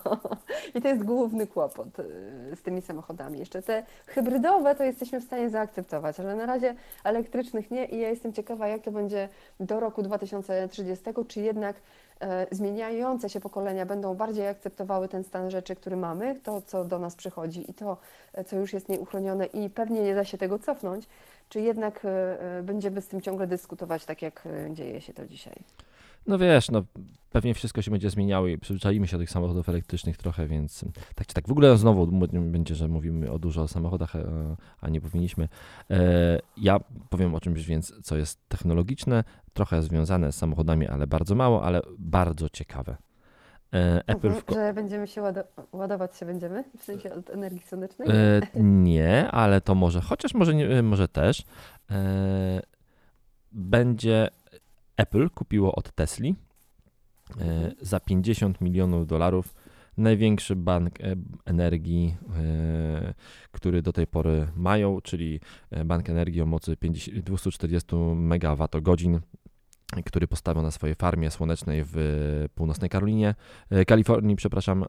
[0.76, 3.40] I to jest główny kłopot y, z tymi samochodami.
[3.40, 8.10] Jeszcze te hybrydowe to jesteśmy w stanie zaakceptować, ale na razie elektrycznych nie i ja
[8.10, 11.76] jestem ciekawa, jak to będzie do roku 2030, czy jednak
[12.22, 17.00] e, zmieniające się pokolenia będą bardziej akceptowały ten stan rzeczy, który mamy, to co do
[17.00, 17.98] nas przychodzi i to,
[18.34, 21.08] e, co już jest nieuchronione i pewnie nie da się tego cofnąć,
[21.50, 25.64] czy jednak e, będziemy z tym ciągle dyskutować tak, jak dzieje się to dzisiaj.
[26.28, 26.84] No wiesz, no
[27.32, 31.28] pewnie wszystko się będzie zmieniało i przyzwyczaimy się do tych samochodów elektrycznych trochę, więc tak
[31.28, 31.48] czy tak.
[31.48, 35.50] W ogóle znowu będzie, że mówimy o dużo o samochodach, e, a nie powinniśmy.
[35.90, 36.80] E, ja
[37.10, 41.82] powiem o czymś więc, co jest technologiczne, trochę związane z samochodami, ale bardzo mało, ale
[41.98, 42.98] bardzo ciekawe.
[43.74, 44.54] E, Apple mhm, w...
[44.54, 48.08] Że będziemy się łado ładować się będziemy, w sensie od energii słonecznej?
[48.64, 51.44] nie, ale to może, chociaż może, nie, może też.
[53.52, 54.30] będzie
[55.02, 56.36] Apple kupiło od Tesli
[57.40, 59.54] e, za 50 milionów dolarów
[59.98, 63.14] największy bank e, energii, e,
[63.52, 65.40] który do tej pory mają, czyli
[65.86, 66.78] bank energii o mocy
[67.24, 68.68] 240 MWh,
[70.06, 71.96] który postawił na swojej farmie słonecznej w
[72.56, 73.36] północnej Karolinie,
[73.88, 74.86] Kalifornii, przepraszam,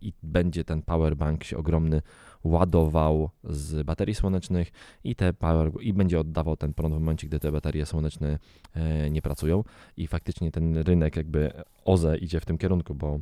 [0.00, 2.02] i będzie ten powerbank się ogromny
[2.44, 4.72] ładował z baterii słonecznych
[5.04, 8.38] i, te power, i będzie oddawał ten prąd w momencie, gdy te baterie słoneczne
[8.74, 9.64] e, nie pracują.
[9.96, 11.52] I faktycznie ten rynek jakby
[11.84, 13.18] OZE idzie w tym kierunku, bo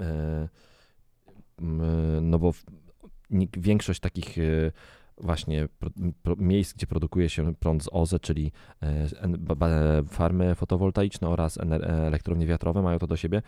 [0.00, 0.48] e,
[2.20, 2.52] no bo
[3.56, 4.72] większość takich e,
[5.18, 5.68] właśnie
[6.36, 8.52] miejsc, gdzie produkuje się prąd z OZE, czyli
[10.08, 13.42] farmy fotowoltaiczne oraz elektrownie wiatrowe mają to do siebie,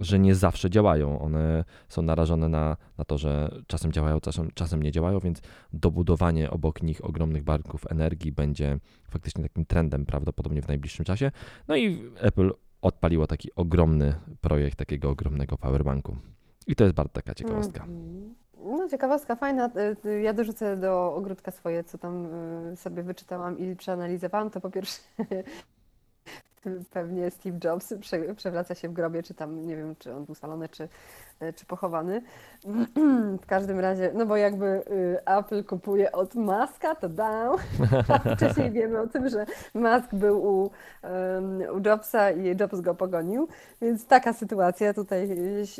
[0.00, 1.18] że nie zawsze działają.
[1.18, 5.40] One są narażone na, na to, że czasem działają, czasem, czasem nie działają, więc
[5.72, 8.78] dobudowanie obok nich ogromnych banków energii będzie
[9.10, 11.30] faktycznie takim trendem prawdopodobnie w najbliższym czasie.
[11.68, 12.52] No i Apple
[12.82, 16.16] odpaliło taki ogromny projekt takiego ogromnego powerbanku.
[16.66, 17.84] I to jest bardzo taka ciekawostka.
[17.84, 18.44] -hmm.
[18.64, 19.70] No, ciekawostka, fajna.
[20.04, 22.26] Y, y, ja dorzucę do ogródka swoje, co tam
[22.72, 24.50] y, sobie wyczytałam i przeanalizowałam.
[24.50, 25.00] To po pierwsze
[26.90, 27.94] pewnie Steve Jobs
[28.36, 30.88] przewraca się w grobie, czy tam, nie wiem, czy on był spalony, czy,
[31.40, 32.22] e, czy pochowany.
[33.42, 37.56] W każdym razie, no bo jakby y, Apple kupuje od Muska, to dał.
[38.36, 40.70] Wcześniej wiemy o tym, że Musk był u,
[41.74, 43.48] u Jobsa i Jobs go pogonił,
[43.82, 45.28] więc taka sytuacja, tutaj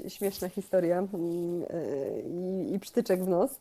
[0.08, 1.10] śmieszna historia mm,
[1.70, 3.60] e, i, i przytyczek w nos.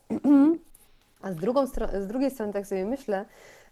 [1.22, 3.24] A z, drugą, z drugiej strony tak sobie myślę,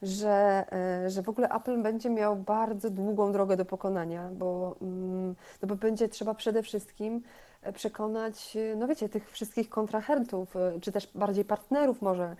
[0.02, 5.34] że, e, że w ogóle Apple będzie miał bardzo długą drogę do pokonania, bo, mm,
[5.62, 7.22] no bo będzie trzeba przede wszystkim
[7.62, 12.36] e, przekonać, e, no wiecie, tych wszystkich kontrahentów, czy też bardziej partnerów może,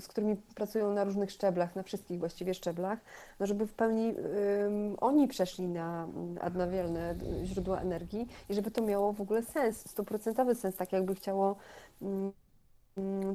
[0.00, 2.98] z którymi pracują na różnych szczeblach, na wszystkich właściwie szczeblach,
[3.40, 8.82] no żeby w pełni um, oni przeszli na mm, odnawialne źródła energii i żeby to
[8.82, 11.56] miało w ogóle sens, stuprocentowy sens, tak jakby chciało
[12.00, 12.32] um,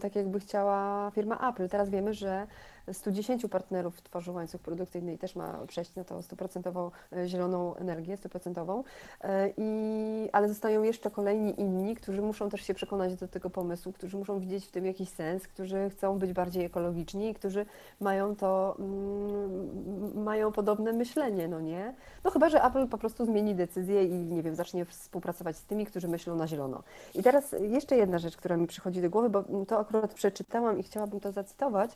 [0.01, 1.69] tak jakby chciała firma Apple.
[1.69, 2.47] Teraz wiemy, że
[2.93, 8.17] 110 partnerów tworzy łańcuch produkcyjny i też ma przejść na tą stuprocentową e, zieloną energię,
[8.17, 8.83] stuprocentową,
[9.21, 13.93] e, I, ale zostają jeszcze kolejni inni, którzy muszą też się przekonać do tego pomysłu,
[13.93, 17.65] którzy muszą widzieć w tym jakiś sens, którzy chcą być bardziej ekologiczni, którzy
[17.99, 21.93] mają to, mm, mają podobne myślenie, no nie?
[22.23, 25.85] No chyba, że Apple po prostu zmieni decyzję i nie wiem, zacznie współpracować z tymi,
[25.85, 26.83] którzy myślą na zielono.
[27.15, 30.83] I teraz jeszcze jedna rzecz, która mi przychodzi do głowy, bo to akurat przeczytałam i
[30.83, 31.91] chciałabym to zacytować.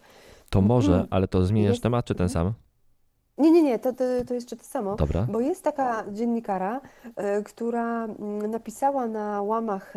[0.49, 1.07] To może, mm.
[1.09, 1.83] ale to zmieniasz jest...
[1.83, 2.53] temat, czy ten sam?
[3.37, 4.95] Nie, nie, nie, to, to, to jeszcze to samo.
[4.95, 5.27] Dobra.
[5.31, 6.81] Bo jest taka dziennikara,
[7.39, 9.93] y, która mm, napisała na łamach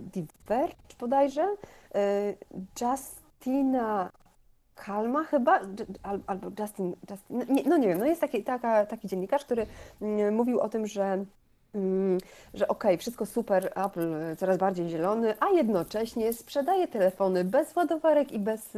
[0.00, 1.56] Diverge bodajże,
[1.96, 2.36] y,
[2.80, 4.10] Justina
[4.74, 5.60] Kalma chyba,
[6.26, 9.66] albo Justin, Justin no, nie, no nie wiem, no jest taki, taka, taki dziennikarz, który
[10.00, 11.24] mm, mówił o tym, że
[12.54, 18.32] że okej, okay, wszystko super, Apple coraz bardziej zielony, a jednocześnie sprzedaje telefony bez ładowarek
[18.32, 18.76] i bez,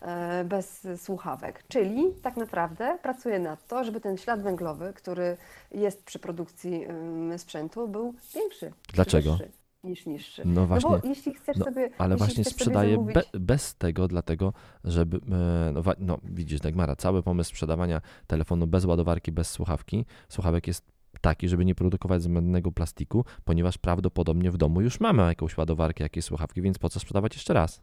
[0.00, 1.62] e, bez słuchawek.
[1.68, 5.36] Czyli tak naprawdę pracuje nad to, żeby ten ślad węglowy, który
[5.70, 6.86] jest przy produkcji
[7.36, 8.72] sprzętu, był większy.
[8.94, 9.32] Dlaczego?
[9.32, 10.42] Wyższy niż niższy.
[10.44, 10.90] No właśnie.
[10.90, 11.90] No bo jeśli chcesz no, sobie.
[11.98, 13.14] Ale właśnie sprzedaje zamówić...
[13.14, 14.52] be, bez tego, dlatego,
[14.84, 15.16] żeby.
[15.16, 20.95] E, no, no widzisz, Dagmara, cały pomysł sprzedawania telefonu bez ładowarki, bez słuchawki, słuchawek jest
[21.20, 26.24] taki, żeby nie produkować zbędnego plastiku, ponieważ prawdopodobnie w domu już mamy jakąś ładowarkę, jakieś
[26.24, 27.82] słuchawki, więc po co sprzedawać jeszcze raz?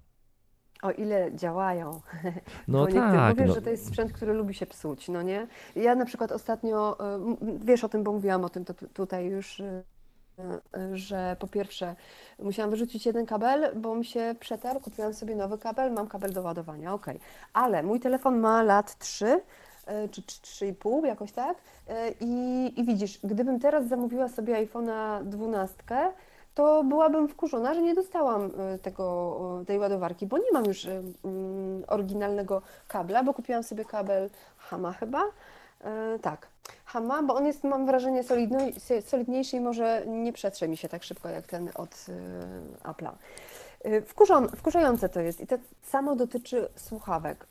[0.81, 2.01] O ile działają.
[2.67, 3.37] No Bo tak.
[3.37, 3.55] Mówisz, no.
[3.55, 5.47] że to jest sprzęt, który lubi się psuć, no nie?
[5.75, 9.59] Ja na przykład ostatnio, e, wiesz o tym, bo mówiłam o tym to tutaj już
[9.59, 9.83] e,
[10.93, 11.95] że po pierwsze
[12.39, 16.41] musiałam wyrzucić jeden kabel, bo mi się przetarł, kupiłam sobie nowy kabel, mam kabel do
[16.41, 17.05] ładowania, ok.
[17.53, 19.41] Ale mój telefon ma lat 3 e,
[20.11, 25.75] czy 3,5 jakoś tak e, I, i widzisz, gdybym teraz zamówiła sobie iPhone'a 12,
[26.55, 31.83] to byłabym wkurzona, że nie dostałam e, tego, tej ładowarki, bo nie mam już mm,
[31.87, 35.23] oryginalnego kabla, bo kupiłam sobie kabel Hama chyba,
[36.21, 36.47] tak,
[36.85, 38.23] Hama, bo on jest, mam wrażenie,
[39.05, 42.05] solidniejszy i może nie przetrze mi się tak szybko jak ten od
[42.83, 43.11] Apple'a.
[44.07, 47.47] Wkurzon, wkurzające to jest i to samo dotyczy słuchawek.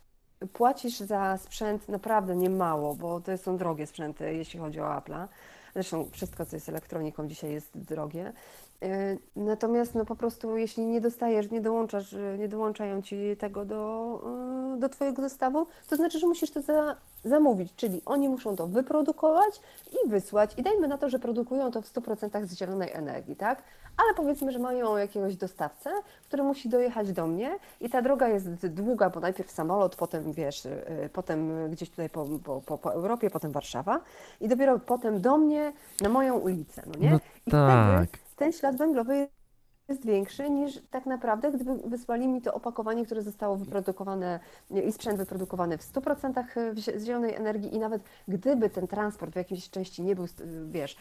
[0.52, 5.28] Płacisz za sprzęt naprawdę niemało, bo to są drogie sprzęty, jeśli chodzi o Apple'a.
[5.74, 8.32] Zresztą wszystko, co jest elektroniką dzisiaj jest drogie.
[8.82, 14.20] Y, natomiast no po prostu jeśli nie dostajesz, nie dołączasz, nie dołączają Ci tego do,
[14.78, 19.60] do Twojego zestawu, to znaczy, że musisz to za, zamówić, czyli oni muszą to wyprodukować
[19.92, 23.62] i wysłać i dajmy na to, że produkują to w 100% z zielonej energii, tak?
[23.96, 25.90] Ale powiedzmy, że mają jakiegoś dostawcę,
[26.24, 30.66] który musi dojechać do mnie i ta droga jest długa, bo najpierw samolot, potem wiesz,
[30.66, 32.26] y, potem gdzieś tutaj po,
[32.66, 34.00] po, po Europie, potem Warszawa
[34.40, 37.10] i dopiero potem do mnie na moją ulicę, no nie?
[37.10, 38.08] No I tak.
[38.08, 39.28] wtedy ten ślad węglowy
[39.88, 44.40] jest większy niż tak naprawdę, gdyby wysłali mi to opakowanie, które zostało wyprodukowane
[44.70, 46.44] i sprzęt wyprodukowany w 100%
[46.96, 50.26] z zielonej energii i nawet gdyby ten transport w jakiejś części nie był,
[50.70, 50.96] wiesz,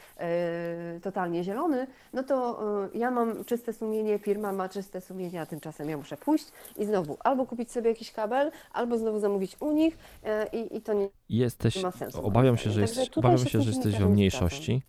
[0.93, 2.59] yy, totalnie zielony, no to
[2.93, 7.17] ja mam czyste sumienie, firma ma czyste sumienie, a tymczasem ja muszę pójść i znowu
[7.19, 11.83] albo kupić sobie jakiś kabel, albo znowu zamówić u nich yy, i, to nie, jesteś,
[11.83, 12.25] ma sensu.
[12.25, 14.81] Obawiam się, że, jest, obawiam się, że jesteś w mniejszości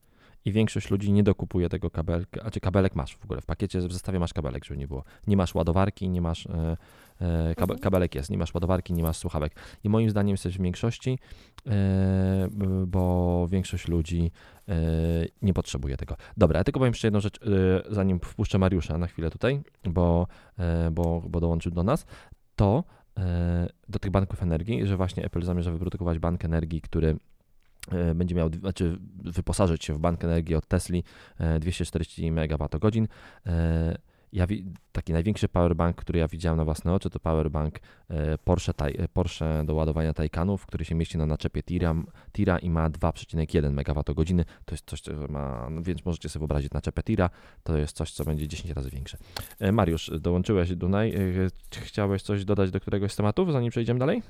[0.44, 3.78] i większość ludzi nie dokupuje tego kabelka, a czy kabelek masz w ogóle, w pakiecie,
[3.78, 5.05] w zestawie masz kabelek, żeby nie było.
[5.26, 6.76] Nie masz ładowarki, nie masz, e,
[7.20, 7.78] e kabe, mhm.
[7.78, 9.57] kabelek jest, nie masz ładowarki, nie masz słuchawek.
[9.85, 11.18] I moim zdaniem jesteś w większości,
[11.66, 12.48] e,
[12.87, 14.31] bo większość ludzi
[14.68, 14.74] e,
[15.42, 16.16] nie potrzebuje tego.
[16.37, 17.48] Dobra, ja tylko powiem jeszcze jedną rzecz, e,
[17.94, 20.26] zanim wpuszczę Mariusza na chwilę tutaj, bo,
[20.59, 22.07] e, bo, bo dołączył do nas,
[22.57, 22.85] to
[23.88, 27.16] do tych banków energii, że właśnie Apple zamierza wyprodukować bank energii, który
[28.14, 31.04] będzie miał, znaczy wyposażyć się w bank energii od Tesli
[31.60, 33.08] 240 MWh.
[34.32, 34.46] Ja,
[34.92, 38.72] taki największy powerbank, który ja widziałem na własne oczy, to powerbank e, Porsche,
[39.12, 41.94] Porsche do ładowania Taycanów, który się mieści na naczepie tira,
[42.32, 44.44] tira i ma 2,1 MWh.
[44.64, 47.30] To jest coś, co ma, no więc możecie sobie wyobrazić naczepę tira,
[47.62, 49.18] to jest coś, co będzie 10 razy większe.
[49.58, 51.14] E, Mariusz, dołączyłeś Dunaj.
[51.70, 54.22] Chciałeś coś dodać do któregoś z tematów, zanim przejdziemy dalej?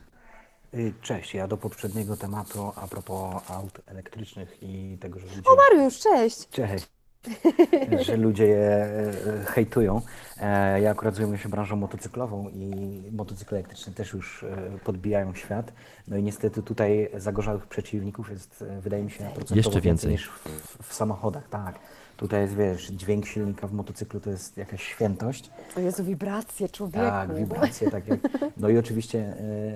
[0.74, 5.42] Y, cześć, ja do poprzedniego tematu a propos aut elektrycznych i tego, że ludzie...
[5.44, 6.48] O Mariusz, cześć!
[6.48, 6.88] Cześć!
[8.06, 10.00] że ludzie je e, hejtują.
[10.40, 15.72] E, ja akurat zajmuję się branżą motocyklową i motocykle elektryczne też już e, podbijają świat.
[16.08, 20.88] No i niestety tutaj zagorzałych przeciwników jest, wydaje mi się, procentowo Jeszcze więcej niż w,
[20.88, 21.48] w samochodach.
[21.48, 21.78] Tak.
[22.22, 25.50] Tutaj jest, wiesz, dźwięk silnika w motocyklu to jest jakaś świętość.
[25.76, 27.06] O Jezu, wibracje człowieku.
[27.06, 28.20] Tak, wibracje, tak jak...
[28.56, 29.18] No i oczywiście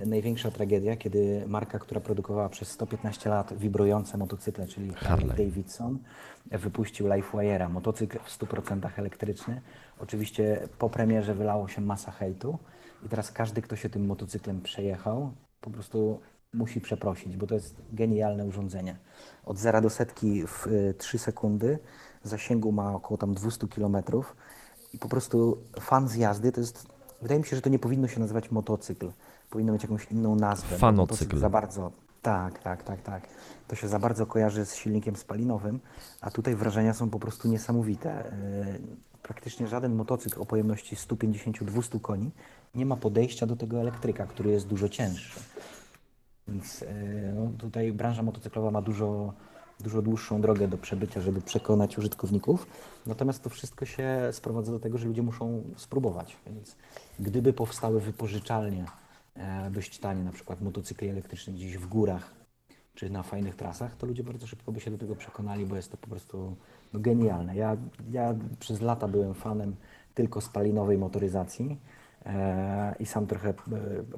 [0.02, 5.98] e, największa tragedia, kiedy marka, która produkowała przez 115 lat wibrujące motocykle, czyli Harley Davidson,
[6.50, 9.60] wypuścił LifeWire'a, motocykl w 100% elektryczny.
[9.98, 12.58] Oczywiście po premierze wylało się masa hejtu
[13.06, 16.20] i teraz każdy, kto się tym motocyklem przejechał, po prostu
[16.54, 18.96] musi przeprosić, bo to jest genialne urządzenie.
[19.44, 20.66] Od zera do setki w
[20.98, 21.78] 3 e, sekundy,
[22.26, 23.96] zasięgu ma około tam 200 km
[24.92, 26.86] i po prostu fan z jazdy to jest,
[27.22, 29.12] wydaje mi się, że to nie powinno się nazywać motocykl,
[29.50, 30.78] powinno mieć jakąś inną nazwę.
[30.78, 31.38] Fanocykl.
[31.38, 33.28] Za bardzo, tak, tak, tak, tak.
[33.68, 35.80] To się za bardzo kojarzy z silnikiem spalinowym,
[36.20, 38.10] a tutaj wrażenia są po prostu niesamowite.
[38.10, 38.32] E,
[39.22, 42.30] praktycznie żaden motocykl o pojemności 150-200 koni
[42.74, 45.40] nie ma podejścia do tego elektryka, który jest dużo cięższy.
[46.48, 49.32] Więc e, no, tutaj branża motocyklowa ma dużo,
[49.80, 52.66] dużo dłuższą drogę do przebycia, żeby przekonać użytkowników.
[53.06, 56.36] Natomiast to wszystko się sprowadza do tego, że ludzie muszą spróbować.
[56.46, 56.76] Więc
[57.20, 58.86] gdyby powstały wypożyczalnie
[59.34, 62.36] e, dość tanie, na przykład motocykli elektryczne gdzieś w górach
[62.94, 65.90] czy na fajnych trasach, to ludzie bardzo szybko by się do tego przekonali, bo jest
[65.90, 66.56] to po prostu
[66.92, 67.56] no, genialne.
[67.56, 67.76] Ja,
[68.10, 69.76] ja przez lata byłem fanem
[70.14, 71.78] tylko spalinowej motoryzacji
[72.26, 73.54] e, i sam trochę e,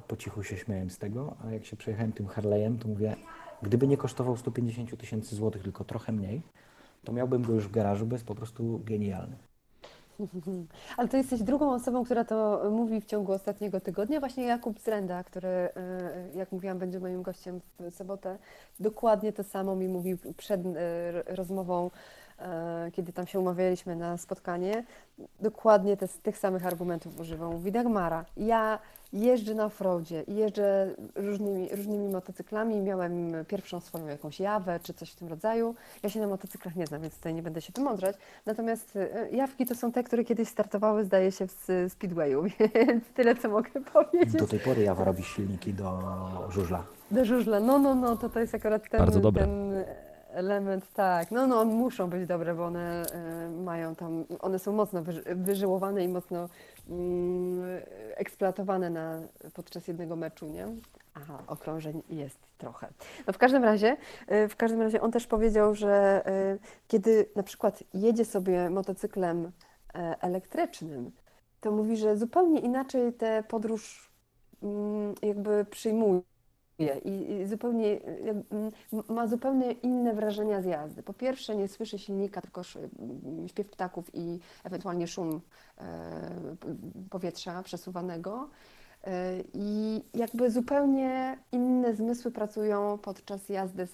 [0.08, 3.16] po cichu się śmiałem z tego, a jak się przejechałem tym Harley'em, to mówię,
[3.62, 6.42] gdyby nie kosztował 150 tysięcy złotych, tylko trochę mniej,
[7.04, 9.36] to miałbym go już w garażu, bo jest po prostu genialny.
[10.96, 14.20] Ale to jesteś drugą osobą, która to mówi w ciągu ostatniego tygodnia.
[14.20, 15.70] Właśnie Jakub Zrenda, który, e,
[16.34, 18.38] jak mówiłam, będzie moim gościem w sobotę,
[18.80, 21.90] dokładnie to samo mi mówił przed e, rozmową
[22.92, 24.84] kiedy tam się umawialiśmy na spotkanie,
[25.40, 27.52] dokładnie te, tych samych argumentów używał.
[27.52, 28.78] Mówi Dagmara, ja
[29.12, 32.80] jeżdżę na offroadzie i jeżdżę różnymi, różnymi motocyklami.
[32.80, 35.74] Miałem pierwszą swoją jakąś jawę czy coś w tym rodzaju.
[36.02, 38.16] Ja się na motocyklach nie znam, więc tutaj nie będę się wymądrzać.
[38.46, 43.34] Natomiast e, jawki to są te, które kiedyś startowały, zdaje się, w Speedwayu, więc tyle,
[43.34, 44.40] co mogę powiedzieć.
[44.40, 46.00] Do tej pory jawa robi silniki do
[46.50, 46.84] żużla.
[47.10, 49.00] Do żużla, no, no, no, to to jest akurat ten...
[49.00, 49.42] Bardzo dobre.
[49.42, 49.84] ten
[50.38, 51.30] element, tak.
[51.30, 53.02] No, no, muszą być dobre, bo one
[53.46, 56.48] y, mają tam, one są mocno wyżyłowane i mocno y,
[58.16, 59.20] eksploatowane na,
[59.54, 60.66] podczas jednego meczu, nie?
[61.14, 62.88] Aha, okrążeń jest trochę.
[63.26, 63.96] No w każdym razie,
[64.32, 66.22] y, w każdym razie on też powiedział, że
[66.54, 69.50] y, kiedy na przykład jedzie sobie motocyklem y,
[70.20, 71.10] elektrycznym,
[71.60, 74.12] to mówi, że zupełnie inaczej tę podróż
[74.62, 76.20] mm, jakby przyjmuje
[76.78, 78.00] i, i zupełnie
[79.08, 81.02] ma zupełnie inne wrażenia z jazdy.
[81.02, 82.62] Po pierwsze nie słyszy silnika, tylko
[83.46, 85.40] śpiew ptaków i ewentualnie szum
[85.78, 85.84] e,
[87.10, 88.48] powietrza przesuwanego.
[89.04, 93.88] E, I jakby zupełnie inne zmysły pracują podczas jazdy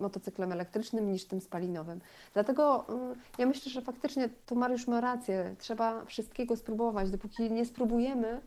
[0.00, 2.00] motocyklem elektrycznym niż tym spalinowym.
[2.34, 2.86] Dlatego
[3.38, 5.54] ja myślę, że faktycznie tu Mariusz ma rację.
[5.58, 7.10] Trzeba wszystkiego spróbować.
[7.10, 8.40] Dopóki nie spróbujemy,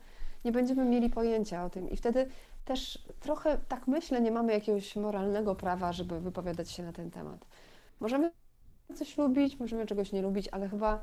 [0.44, 1.90] nie będziemy mieli pojęcia o tym.
[1.90, 2.28] I wtedy
[2.64, 7.46] też trochę tak myślę, nie mamy jakiegoś moralnego prawa, żeby wypowiadać się na ten temat.
[8.00, 8.30] Możemy
[8.94, 11.00] coś lubić, możemy czegoś nie lubić, ale chyba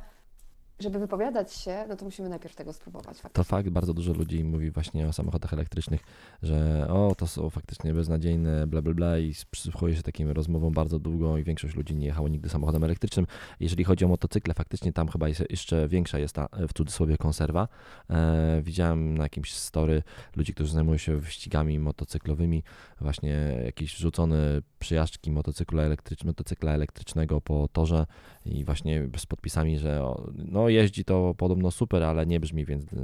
[0.80, 3.18] żeby wypowiadać się, no to musimy najpierw tego spróbować.
[3.18, 3.30] Faktycznie.
[3.30, 6.02] To fakt, bardzo dużo ludzi mówi właśnie o samochodach elektrycznych,
[6.44, 11.00] że o, to są faktycznie beznadziejne, bla, bla, bla i przysłuchuje się takim rozmowom bardzo
[11.00, 13.28] długo i większość ludzi nie jechało nigdy samochodem elektrycznym.
[13.60, 17.68] Jeżeli chodzi o motocykle, faktycznie tam chyba jest, jeszcze większa jest ta, w cudzysłowie, konserwa.
[18.10, 20.04] E, widziałem na jakimś story
[20.36, 22.64] ludzi, którzy zajmują się wyścigami motocyklowymi,
[23.02, 28.06] właśnie jakieś wrzucone przyjażdżki motocykla, elektrycz, motocykla elektrycznego po torze
[28.52, 30.04] i właśnie z podpisami, że
[30.36, 32.98] no jeździ to podobno super, ale nie brzmi, więc, e,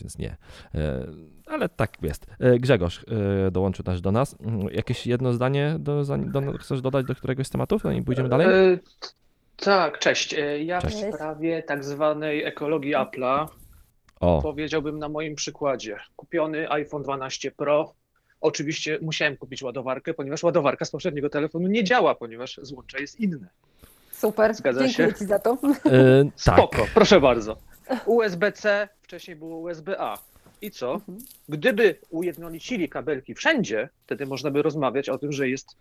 [0.00, 0.36] więc nie.
[0.74, 1.06] E,
[1.46, 2.26] ale tak jest.
[2.40, 3.04] E, Grzegorz
[3.52, 4.36] dołączył też do nas.
[4.72, 8.78] Jakieś jedno zdanie do, do, chcesz dodać do któregoś z tematów, no i pójdziemy dalej?
[9.56, 10.34] Tak, cześć.
[10.64, 10.96] Ja cześć.
[10.96, 13.46] w sprawie tak zwanej ekologii Apple'a
[14.20, 14.42] o.
[14.42, 15.96] powiedziałbym na moim przykładzie.
[16.16, 17.94] Kupiony iPhone 12 Pro
[18.40, 23.48] Oczywiście musiałem kupić ładowarkę, ponieważ ładowarka z poprzedniego telefonu nie działa, ponieważ złącze jest inne.
[24.18, 25.14] Super, Zgadza dziękuję się?
[25.14, 25.58] Ci za to.
[25.84, 26.90] Yy, Spoko, tak.
[26.94, 27.56] proszę bardzo.
[28.06, 30.18] USB-C, wcześniej było USB-A.
[30.62, 30.94] I co?
[30.94, 31.18] Mhm.
[31.48, 35.76] Gdyby ujednolicili kabelki wszędzie, wtedy można by rozmawiać o tym, że jest,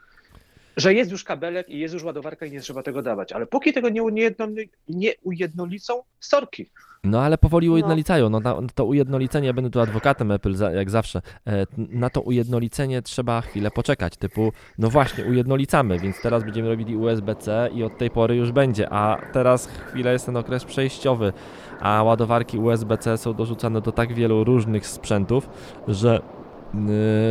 [0.78, 3.34] że jest już kabelek i jest już ładowarka i nie trzeba tego dawać.
[3.34, 6.70] Ale póki tego nie, ujednoli, nie ujednolicą, sorki.
[7.06, 7.74] No ale powoli no.
[7.74, 8.30] ujednolicają.
[8.30, 13.02] No, na, to ujednolicenie, ja będę tu adwokatem Apple jak zawsze, e, na to ujednolicenie
[13.02, 18.10] trzeba chwilę poczekać, typu no właśnie, ujednolicamy, więc teraz będziemy robili USB-C i od tej
[18.10, 21.34] pory już będzie, a teraz chwilę jest ten okres przejściowy,
[21.80, 25.50] a ładowarki USB-C są dorzucane do tak wielu różnych sprzętów,
[25.88, 26.22] że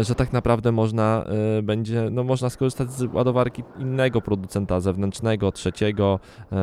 [0.03, 1.25] że tak naprawdę można
[1.59, 6.57] y, będzie, no można skorzystać z ładowarki innego producenta zewnętrznego, trzeciego y,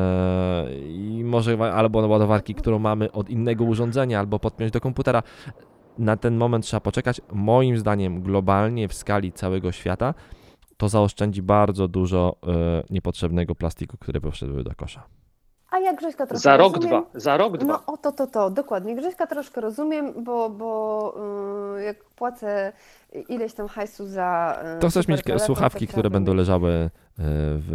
[0.88, 5.22] i może albo ładowarki, którą mamy od innego urządzenia, albo podpiąć do komputera.
[5.98, 7.20] Na ten moment trzeba poczekać.
[7.32, 10.14] Moim zdaniem globalnie w skali całego świata
[10.76, 12.36] to zaoszczędzi bardzo dużo
[12.90, 15.02] niepotrzebnego plastiku, które poszedły do kosza.
[15.72, 17.20] A jak Grześka troszkę Za rok, rozumiem, dwa.
[17.20, 17.72] Za rok, dwa.
[17.72, 18.96] No o to, to, to, dokładnie.
[18.96, 21.14] Grześka troszkę rozumiem, bo, bo
[21.76, 22.72] yy, jak płacę
[23.28, 24.62] ileś tam hajsu za.
[24.74, 27.70] Yy, to chcesz mieć słuchawki, które będą leżały yy, w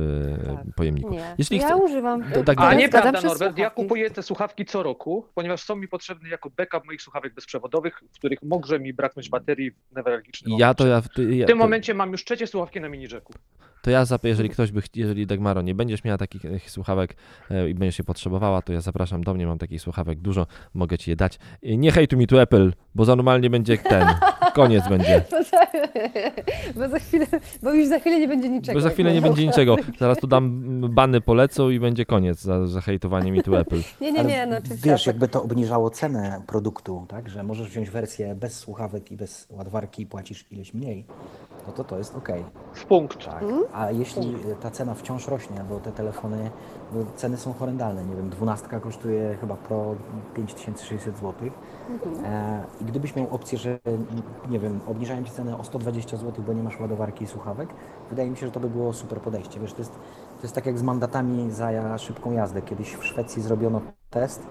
[0.45, 0.75] tak.
[0.75, 1.09] pojemniku.
[1.09, 1.35] Nie.
[1.37, 1.77] Jeśli ja chce...
[1.77, 2.31] używam.
[2.33, 3.57] To, tak, A nie prawda, Norbert.
[3.57, 8.03] Ja kupuję te słuchawki co roku, ponieważ są mi potrzebne jako backup moich słuchawek bezprzewodowych,
[8.13, 11.57] w których może mi braknąć baterii w newralgicznym ja to ja, ty, ja, W tym
[11.57, 11.63] to...
[11.63, 13.33] momencie mam już trzecie słuchawki na mini jacku
[13.81, 17.15] to ja, jeżeli ktoś by, jeżeli Dagmaro nie będziesz miała takich słuchawek
[17.51, 20.97] e, i będziesz się potrzebowała, to ja zapraszam do mnie, mam takich słuchawek dużo, mogę
[20.97, 21.39] ci je dać.
[21.63, 24.07] Nie hejtuj mi tu Apple, bo za normalnie będzie ten
[24.57, 25.21] koniec będzie.
[25.31, 25.67] Bo za,
[26.75, 27.25] bo za chwilę,
[27.63, 28.77] bo już za chwilę nie będzie niczego.
[28.77, 29.75] Bo za chwilę nie będzie niczego.
[29.99, 33.79] Zaraz tu dam bany polecą i będzie koniec za, za hejtowanie mi tu Apple.
[34.01, 34.89] Nie, nie, nie, no oczywiście.
[34.89, 37.29] Wiesz, jakby to obniżało cenę produktu, tak?
[37.29, 41.05] Że możesz wziąć wersję bez słuchawek i bez ładowarki i płacisz ileś mniej,
[41.67, 42.29] no to to jest ok.
[42.73, 43.25] W punkt.
[43.25, 43.43] Tak.
[43.43, 43.63] Mhm.
[43.73, 46.49] A jeśli ta cena wciąż rośnie, bo te telefony,
[47.15, 49.95] ceny są horrendalne, nie wiem, dwunastka kosztuje chyba Pro
[50.35, 51.33] 5600 zł.
[51.89, 52.25] Mhm.
[52.25, 53.79] E, I gdybyś miał opcję, że
[54.49, 57.69] nie wiem, obniżają ci cenę o 120 zł, bo nie masz ładowarki i słuchawek,
[58.09, 59.59] wydaje mi się, że to by było super podejście.
[59.59, 59.91] Wiesz, to jest,
[60.37, 62.61] to jest tak jak z mandatami za szybką jazdę.
[62.61, 64.43] Kiedyś w Szwecji zrobiono test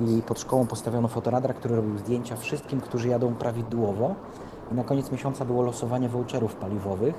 [0.00, 4.14] i pod szkołą postawiono fotoradar, który robił zdjęcia wszystkim, którzy jadą prawidłowo.
[4.72, 7.14] I na koniec miesiąca było losowanie voucherów paliwowych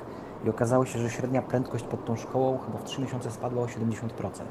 [0.46, 3.66] i okazało się, że średnia prędkość pod tą szkołą chyba w 3 miesiące spadła o
[3.66, 3.92] 70%.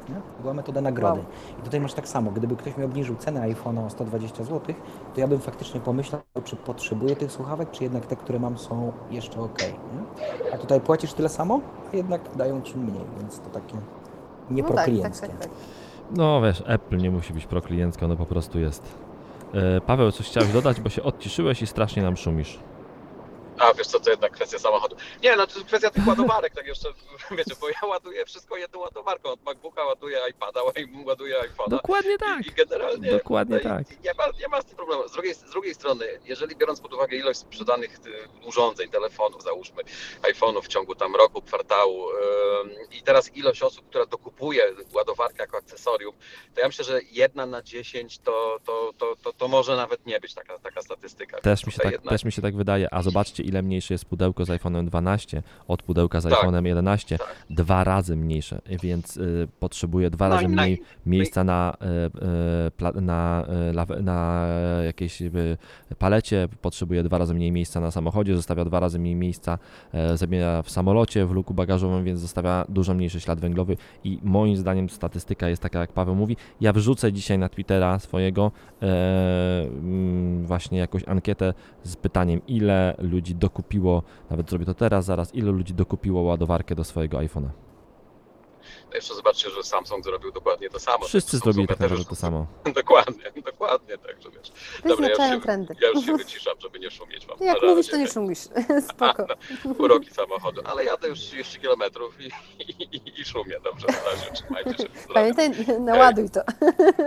[0.09, 0.14] Nie?
[0.14, 1.20] To była metoda nagrody.
[1.61, 4.74] I tutaj masz tak samo, gdyby ktoś mi obniżył cenę iPhone'a o 120 zł,
[5.14, 8.93] to ja bym faktycznie pomyślał, czy potrzebuję tych słuchawek, czy jednak te, które mam są
[9.11, 9.59] jeszcze ok.
[9.62, 10.53] Nie?
[10.55, 11.61] A tutaj płacisz tyle samo,
[11.93, 15.28] a jednak dają ci mniej, więc to takie no tak, tak, nieproklienckie.
[15.28, 15.49] tak, tak.
[16.11, 18.82] No wiesz, Apple nie musi być prokliencka, ono po prostu jest.
[19.55, 22.59] E, Paweł, coś chciałeś dodać, bo się odciszyłeś i strasznie nam szumisz.
[23.59, 24.96] A wiesz co, to jednak kwestia samochodu.
[25.22, 26.88] Nie, no to jest kwestia tych ładowarek, tak jeszcze,
[27.38, 29.30] wiecie, bo ja ładuję wszystko jedną ładowarką.
[29.30, 30.61] Od MacBooka ładuję iPada,
[31.06, 31.68] ładuję iPhone'a.
[31.68, 32.46] Dokładnie tak.
[32.46, 34.04] I, I generalnie Dokładnie no i tak.
[34.04, 35.09] Nie, ma, nie ma z tym problemu.
[35.09, 39.82] Z drugiej, z drugiej strony, jeżeli biorąc pod uwagę ilość sprzedanych y, urządzeń, telefonów, załóżmy,
[40.22, 44.62] iPhone'ów w ciągu tam roku, kwartału ym, i teraz ilość osób, która dokupuje
[44.94, 46.14] ładowarkę jako akcesorium,
[46.54, 50.20] to ja myślę, że jedna na dziesięć to, to, to, to, to może nawet nie
[50.20, 51.40] być taka, taka statystyka.
[51.40, 52.88] Też mi, się tak, jednak- też mi się tak wydaje.
[52.94, 56.32] A zobaczcie, ile mniejsze jest pudełko z iPhone'em 12 od pudełka z Tak.
[56.32, 57.18] iPhone'em 11.
[57.18, 57.36] Tak.
[57.51, 61.76] Dwa razy mniejsze, więc y, potrzebuje dwa No razy mniej miejsca na,
[62.82, 63.46] y, y, na,
[63.99, 64.46] y, na
[64.84, 65.57] jakiejś y,
[65.99, 69.59] palecie, potrzebuje dwa razy mniej miejsca na samochodzie, zostawia dwa razy mniej miejsca
[69.92, 74.57] e, zabiera w samolocie, w luku bagażowym, więc zostawia dużo mniejszy ślad węglowy i moim
[74.57, 76.36] zdaniem statystyka jest taka, jak Paweł mówi.
[76.61, 79.66] Ja wrzucę dzisiaj na Twittera swojego e,
[80.42, 85.74] właśnie jakąś ankietę z pytaniem, ile ludzi dokupiło, nawet zrobię to teraz, zaraz, ile ludzi
[85.74, 87.49] dokupiło ładowarkę do swojego iPhone'a.
[88.91, 91.05] No Jeszcze zobaczcie, że Samsung zrobił dokładnie to samo.
[91.05, 92.47] Wszyscy zrobili tak naprawdę to samo.
[92.74, 94.53] Dokładnie, dokładnie, także wiesz.
[94.84, 95.74] Dobra, ja Wyznaczają już, się, trendy.
[95.82, 97.36] ja już się wyciszam, żeby nie szumieć wam.
[97.41, 97.91] Jak mówisz, razie.
[97.91, 98.39] to nie szumisz.
[98.91, 99.26] Spoko.
[99.84, 101.82] Uroki samochodu, ale jadę już 30 km
[102.20, 102.28] i,
[102.97, 103.55] i, i szumię.
[103.64, 104.89] Dobrze, na razie, trzymajcie się.
[105.14, 106.41] Pamiętaj, naładuj to.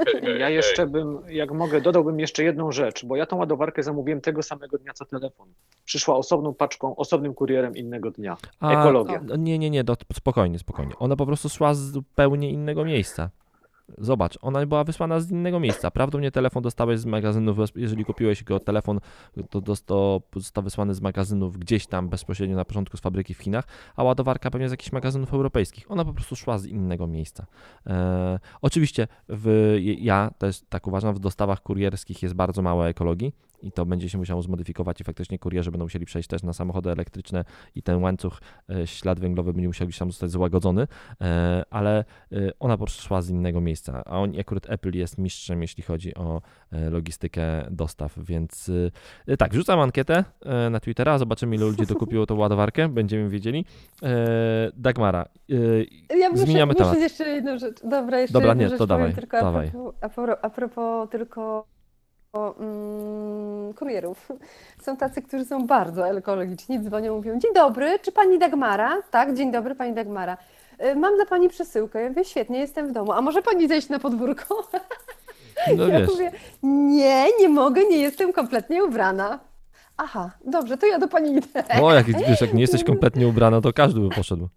[0.06, 0.56] Hej, hej, Ja hej.
[0.56, 4.78] jeszcze bym, jak mogę, dodałbym jeszcze jedną rzecz, bo ja tą ładowarkę zamówiłem tego samego
[4.78, 5.54] dnia co telefon.
[5.86, 8.38] Przyszła osobną paczką, osobnym kurierem innego dnia.
[8.60, 9.22] A, Ekologia.
[9.24, 10.94] no, Nie, nie, nie, do, spokojnie, spokojnie.
[11.00, 13.30] Ona po prostu szła z zupełnie innego miejsca.
[13.98, 15.92] Zobacz, ona była wysłana z innego miejsca.
[15.92, 19.00] Prawdopodobnie telefon dostałeś z magazynów, jeżeli kupiłeś go telefon,
[19.50, 23.38] to, to, to został wysłany z magazynów gdzieś tam bezpośrednio na początku z fabryki w
[23.38, 25.92] Chinach, a ładowarka pewnie z jakichś magazynów europejskich.
[25.92, 27.46] Ona po prostu szła z innego miejsca.
[27.88, 33.72] E, oczywiście w, ja też tak uważam, w dostawach kurierskich jest bardzo mało ekologii i
[33.72, 37.44] to będzie się musiało zmodyfikować i faktycznie kurierzy będą musieli przejść też na samochody elektryczne
[37.76, 40.88] i ten łańcuch, e, ślad węglowy będzie musiał gdzieś tam zostać złagodzony,
[41.22, 42.06] e, ale e,
[42.60, 46.16] ona po prostu szła z innego miejsca, a on akurat Apple jest mistrzem, jeśli chodzi
[46.16, 46.42] o
[46.92, 48.72] logistykę dostaw, więc
[49.40, 50.24] tak, wrzucam ankietę
[50.72, 53.66] na Twittera, zobaczymy ile ludzi dokupiło tą ładowarkę, będziemy wiedzieli.
[54.74, 55.26] Dagmara,
[56.20, 57.00] Ja muszę, Zmieniamy muszę temat.
[57.00, 57.78] jeszcze jedną rzecz.
[57.84, 59.72] Dobra, jeszcze Dobra, nie, to dawaj, tylko dawaj.
[60.02, 61.66] a propos, a propos tylko
[62.34, 64.28] mm, kurierów.
[64.84, 69.02] Są tacy, którzy są bardzo ekologiczni, dzwonią, mówią, dzień dobry, czy pani Dagmara?
[69.12, 70.38] Tak, dzień dobry, pani Dagmara.
[70.86, 72.02] Y, Mam dla pani przesyłkę.
[72.02, 73.12] Ja mówię, świetnie, jestem w domu.
[73.12, 74.68] A może pani zejść na podwórko?
[75.78, 76.32] no ja wiesz, mówię,
[76.64, 79.40] nie, nie mogę, nie jestem kompletnie ubrana.
[79.98, 81.82] Aha, dobrze, to ja do pani idę.
[81.82, 84.50] o jak, wiesz, jak nie jesteś kompletnie ubrana, to każdy by poszedł.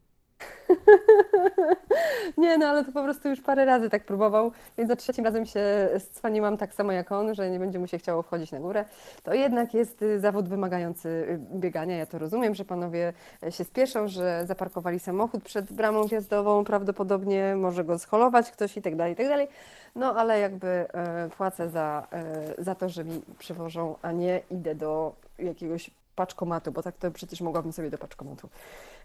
[2.39, 5.47] Nie, no ale to po prostu już parę razy tak próbował, więc za trzecim razem
[5.47, 8.85] się stwaniłam tak samo jak on, że nie będzie mu się chciało wchodzić na górę.
[9.23, 11.97] To jednak jest y, zawód wymagający y, biegania.
[11.97, 13.13] Ja to rozumiem, że panowie
[13.47, 18.83] y, się spieszą, że zaparkowali samochód przed bramą wjazdową, prawdopodobnie może go scholować ktoś i
[18.83, 19.49] tak dalej, i tak dalej.
[19.95, 24.75] No ale jakby e, płacę za, e, za to, że mi przywożą, a nie idę
[24.75, 28.49] do jakiegoś paczkomatu, bo tak to przecież mogłabym sobie do paczkomatu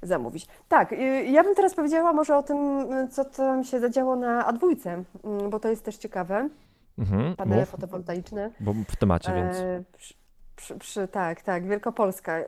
[0.02, 0.48] zamówić.
[0.70, 0.96] Tak, y,
[1.26, 5.60] ja bym teraz powiedziała może o tym, co tam się zadziało na A2, mm, bo
[5.60, 6.50] to jest też ciekawe.
[7.00, 8.52] Mhm, Panele mów, fotowoltaiczne.
[8.60, 9.58] bo w temacie, więc...
[9.58, 10.14] E, przy,
[10.56, 12.40] przy, przy, tak, tak, Wielkopolska.
[12.40, 12.44] y,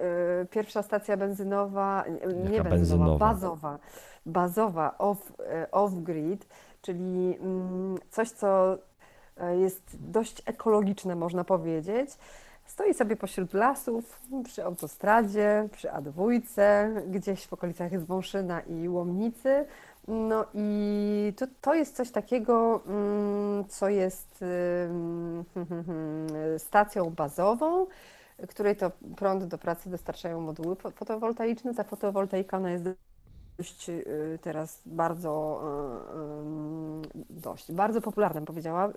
[0.49, 2.03] Pierwsza stacja benzynowa,
[2.43, 3.17] nie- Jaka benzynowa, benzynowa?
[3.17, 3.79] bazowa,
[4.25, 6.45] bazowa off, e, off-grid,
[6.81, 8.77] czyli mm, coś, co
[9.37, 12.09] e, jest dość ekologiczne, można powiedzieć.
[12.71, 16.41] Stoi sobie pośród lasów, przy autostradzie, przy A2,
[17.07, 19.65] gdzieś w okolicach Zwąszyna i Łomnicy.
[20.07, 24.45] No i to, to jest coś takiego, mm, co jest
[26.67, 27.87] stacją bazową,
[28.49, 31.73] której to prąd do pracy dostarczają moduły fotowoltaiczne.
[31.73, 32.83] Ta fotowoltaika ona jest
[33.61, 35.61] dość y, teraz bardzo,
[37.15, 38.89] y, y, dość, bardzo popularnym powiedziała.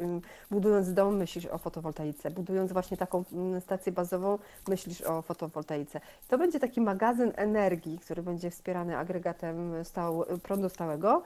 [0.50, 4.38] Budując dom myślisz o fotowoltaice, budując właśnie taką mm, stację bazową
[4.68, 6.00] myślisz o fotowoltaice.
[6.28, 11.22] To będzie taki magazyn energii, który będzie wspierany agregatem stał, prądu stałego.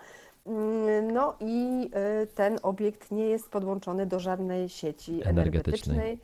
[1.12, 1.91] No i
[2.34, 5.99] ten obiekt nie jest podłączony do żadnej sieci energetycznej.
[5.99, 6.18] energetycznej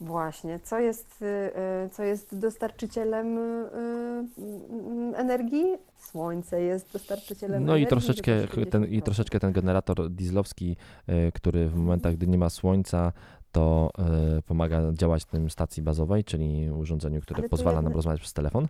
[0.00, 1.26] Właśnie, co jest, y,
[1.86, 5.64] y, co jest dostarczycielem y, energii?
[5.96, 7.82] Słońce jest dostarczycielem no energii.
[7.82, 10.76] No i troszeczkę ten, i troszeczkę ten generator dieslowski,
[11.34, 13.12] który w momentach, gdy nie ma słońca,
[13.52, 13.90] to
[14.46, 18.68] pomaga działać tym stacji bazowej, czyli urządzeniu, które pozwala nam rozmawiać przez telefon.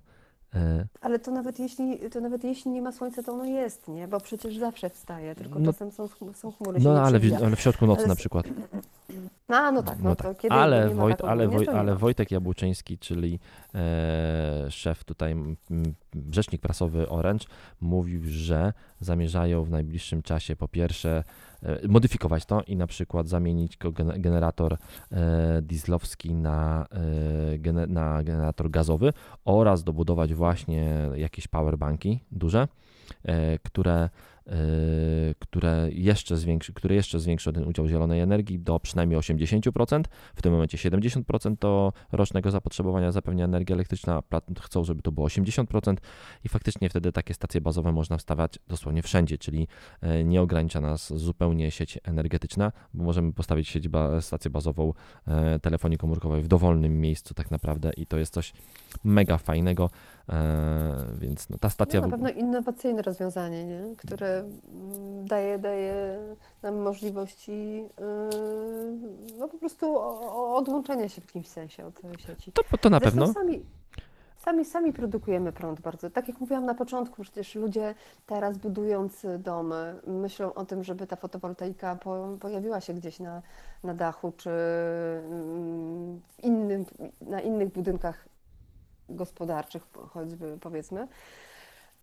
[0.54, 4.08] E, Ale to nawet jeśli, to nawet jeśli nie ma słońca, to ono jest, nie?
[4.08, 6.80] Bo przecież zawsze wstaje, tylko no, czasem są, są chmury.
[6.80, 8.08] No ale w, ale w środku nocy ale...
[8.08, 8.46] na przykład.
[9.48, 10.38] A, no tak, no, no tak.
[10.38, 13.40] kiedy ale, nie Wojt, ale, Woj, ale Wojtek Jabłczyński, czyli
[13.74, 15.36] e, szef tutaj,
[16.30, 17.46] rzecznik prasowy Orange,
[17.80, 21.24] mówił, że zamierzają w najbliższym czasie po pierwsze
[21.64, 23.78] E, modyfikować to i na przykład zamienić
[24.18, 24.76] generator
[25.10, 26.86] e, dieslowski na,
[27.72, 29.12] e, na generator gazowy
[29.44, 32.68] oraz dobudować właśnie jakieś powerbanki duże,
[33.62, 34.10] które
[35.38, 40.04] które jeszcze, zwiększy, które jeszcze zwiększą ten udział zielonej energii do przynajmniej 80%.
[40.34, 44.22] W tym momencie 70% to rocznego zapotrzebowania zapewnia energia elektryczna,
[44.60, 45.96] chcą, żeby to było 80%
[46.44, 49.68] i faktycznie wtedy takie stacje bazowe można wstawiać dosłownie wszędzie, czyli
[50.20, 54.92] y, nie ogranicza nas zupełnie sieć energetyczna, bo możemy postawić sieć ba stację bazową
[55.56, 58.52] y, telefonii komórkowej w dowolnym miejscu tak naprawdę i to jest coś
[59.04, 59.90] mega fajnego.
[60.28, 62.00] E, więc no, ta stacja...
[62.00, 63.96] No, na pewno innowacyjne rozwiązanie, nie?
[63.96, 66.18] które mm, daje, daje
[66.62, 67.88] nam możliwości yy,
[69.38, 69.98] no po prostu
[70.54, 72.52] odłączenia się w jakimś sensie od sieci.
[72.52, 73.34] To, to na Zresztą pewno.
[73.34, 73.64] Sami,
[74.38, 76.10] sami, sami produkujemy prąd bardzo.
[76.10, 77.94] Tak jak mówiłam na początku, przecież ludzie
[78.26, 83.42] teraz budując domy myślą o tym, żeby ta fotowoltaika po, pojawiła się gdzieś na,
[83.82, 86.84] na dachu czy mm, w innym,
[87.20, 88.33] na innych budynkach
[89.08, 89.82] gospodarczych
[90.12, 91.08] choćby powiedzmy.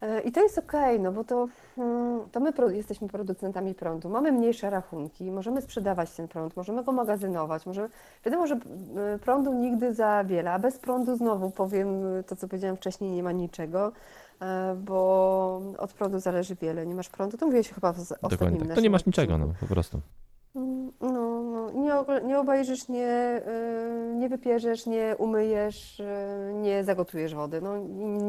[0.02, 1.48] E, I to jest ok, no bo to,
[1.78, 6.92] mm, to my jesteśmy producentami prądu, mamy mniejsze rachunki, możemy sprzedawać ten prąd, możemy go
[6.92, 7.90] magazynować, możemy...
[8.26, 11.88] wiadomo, że e, prądu nigdy za wiele, a bez prądu znowu powiem
[12.28, 13.92] to, co powiedziałam wcześniej, nie ma niczego,
[14.42, 16.88] e, bo od prądu zależy wiele.
[16.88, 18.76] Nie masz prądu, to mówiłeś chyba w ostatnim tak.
[18.76, 20.02] To nie masz niczego, no po prostu.
[20.56, 21.31] Mm, no
[21.76, 21.94] nie,
[22.28, 23.42] nie obejrzysz, nie,
[24.12, 26.06] y, nie wypierzesz, nie umyjesz, y,
[26.54, 27.62] nie zagotujesz wody.
[27.62, 27.78] No,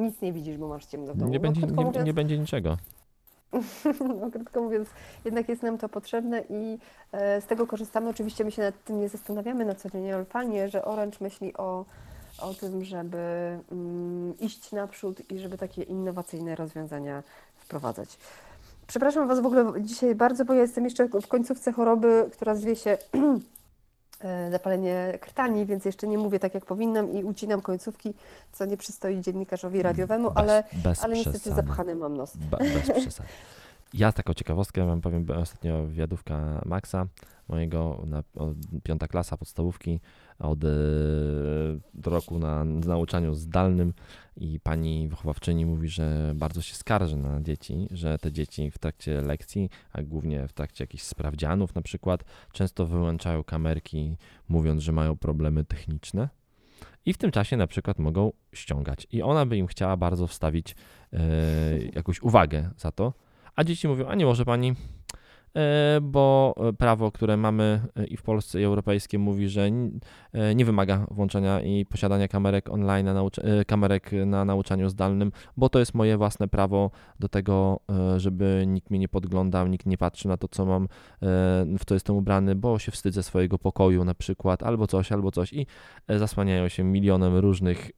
[0.02, 1.30] nic nie widzisz, bo masz ciemno w domu.
[1.30, 2.76] Nie, no, będzie, nie, mówiąc, nie będzie niczego.
[4.20, 4.88] no, krótko mówiąc,
[5.24, 6.78] jednak jest nam to potrzebne i
[7.12, 8.08] e, z tego korzystamy.
[8.08, 11.56] Oczywiście my się nad tym nie zastanawiamy na co dzień, ale fajnie, że Orange myśli
[11.56, 11.84] o,
[12.38, 13.18] o tym, żeby
[13.72, 17.22] mm, iść naprzód i żeby takie innowacyjne rozwiązania
[17.56, 18.18] wprowadzać.
[18.92, 22.76] Przepraszam Was w ogóle dzisiaj bardzo, bo ja jestem jeszcze w końcówce choroby, która zwie
[22.76, 22.90] się
[24.20, 28.14] e, zapalenie krtani, więc jeszcze nie mówię tak jak powinnam i ucinam końcówki,
[28.52, 32.36] co nie przystoi dziennikarzowi radiowemu, bez, ale, bez ale niestety zapchany mam nos.
[32.36, 33.28] Be, bez przesady.
[33.94, 37.06] Ja taką ciekawostkę mam powiem, ostatnio wywiadówka Maxa,
[37.48, 38.22] mojego na,
[38.82, 40.00] piąta klasa podstawówki
[40.42, 40.68] od e,
[42.04, 43.92] roku na nauczaniu zdalnym
[44.36, 49.20] i pani wychowawczyni mówi, że bardzo się skarży na dzieci, że te dzieci w trakcie
[49.20, 54.16] lekcji, a głównie w trakcie jakichś sprawdzianów na przykład, często wyłączają kamerki,
[54.48, 56.28] mówiąc, że mają problemy techniczne.
[57.06, 59.06] I w tym czasie na przykład mogą ściągać.
[59.12, 60.74] I ona by im chciała bardzo wstawić
[61.12, 61.18] e,
[61.94, 63.12] jakąś uwagę za to.
[63.56, 64.74] A dzieci mówią, a nie może pani,
[66.02, 69.70] bo prawo, które mamy e, i w Polsce, i europejskie mówi, że
[70.32, 73.22] e, nie wymaga włączenia i posiadania kamerek online, na
[73.66, 76.90] kamerek na nauczaniu zdalnym, bo to jest moje własne prawo
[77.20, 77.80] do tego,
[78.16, 80.88] żeby nikt mnie nie podglądał, nikt nie patrzy na to, co mam,
[81.78, 85.52] w co jestem ubrany, bo się wstydzę swojego pokoju na przykład, albo coś, albo coś
[85.52, 85.66] i
[86.08, 87.90] zasłaniają się milionem różnych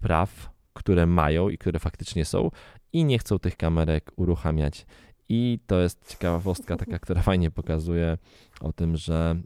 [0.00, 2.50] praw, które mają i które faktycznie są
[2.92, 4.86] i nie chcą tych kamerek uruchamiać.
[5.34, 8.18] I to jest ciekawostka taka, która fajnie pokazuje
[8.60, 9.36] o tym, że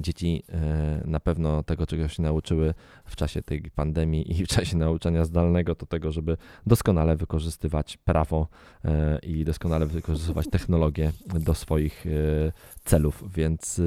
[0.00, 4.76] dzieci e, na pewno tego, czego się nauczyły w czasie tej pandemii i w czasie
[4.76, 8.48] nauczania zdalnego, to tego, żeby doskonale wykorzystywać prawo
[8.84, 12.04] e, i doskonale wykorzystywać technologię do swoich
[12.84, 13.80] celów, więc...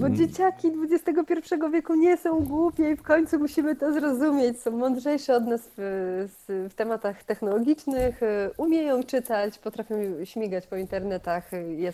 [0.00, 4.60] Bo dzieciaki XXI wieku nie są głupie i w końcu musimy to zrozumieć.
[4.60, 6.28] Są mądrzejsze od nas w,
[6.70, 8.20] w tematach technologicznych,
[8.56, 9.94] umieją czytać, potrafią
[10.24, 11.50] śmigać po internetach,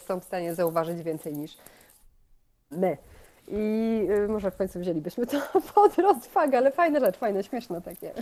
[0.07, 1.57] są w stanie zauważyć więcej niż
[2.71, 2.97] my.
[3.49, 3.57] I
[4.11, 5.41] y, może w końcu wzięlibyśmy to
[5.75, 8.13] pod rozwagę, ale fajna rzecz, fajne, śmieszne takie.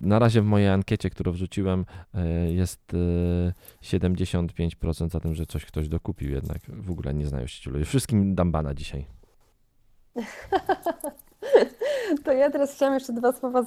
[0.00, 1.84] Na razie w mojej ankiecie, którą wrzuciłem,
[2.48, 2.92] y, jest
[3.82, 6.58] 75% y, za tym, że coś ktoś dokupił jednak.
[6.68, 7.84] W ogóle nie znają się ci ludzie.
[7.84, 9.06] Wszystkim dam bana dzisiaj.
[12.24, 13.62] To ja teraz chciałam jeszcze dwa słowa,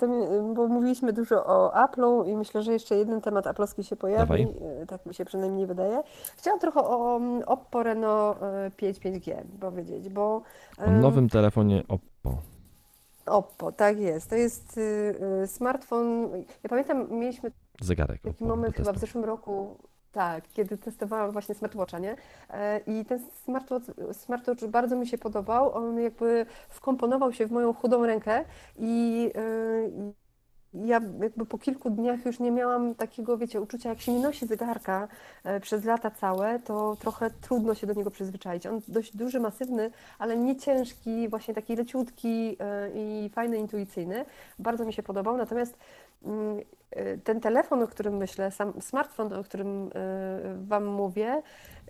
[0.54, 4.48] bo mówiliśmy dużo o Apple'u i myślę, że jeszcze jeden temat Apple'owski się pojawi, Dawaj.
[4.82, 6.04] E, tak mi się przynajmniej wydaje.
[6.38, 8.36] Chciałam trochę o mm, Oppo Reno
[8.78, 10.42] 5 e, 5G powiedzieć, bo...
[10.78, 12.38] O nowym telefonie Oppo.
[13.26, 14.30] Oppo, tak jest.
[14.30, 14.82] To jest y,
[15.44, 16.30] y, smartfon.
[16.64, 18.22] Ja pamiętam, mieliśmy Zegarek.
[18.22, 19.78] taki Oppo moment chyba w zeszłym roku,
[20.12, 22.16] tak, kiedy testowałam właśnie smartwatcha, nie?
[22.50, 25.74] E, I ten smartwatch, smartwatch bardzo mi się podobał.
[25.74, 28.46] On jakby wkomponował się w moją chudą rękę
[28.80, 30.12] i e,
[30.74, 34.48] ja jakby po kilku dniach już nie miałam takiego, wiecie, uczucia, jak się nie nosi
[34.48, 35.08] zegarka
[35.44, 38.68] e, przez lata całe, to trochę trudno się do niego przyzwyczaić.
[38.68, 42.58] On dość duży, masywny, ale nie ciężki, właśnie taki leciutki
[42.96, 44.26] i fajny, intuicyjny.
[44.60, 45.78] Bardzo mi się podobał, natomiast
[47.24, 49.92] ten telefon, o którym myślę, sam smartfon, o którym y,
[50.68, 51.42] Wam mówię,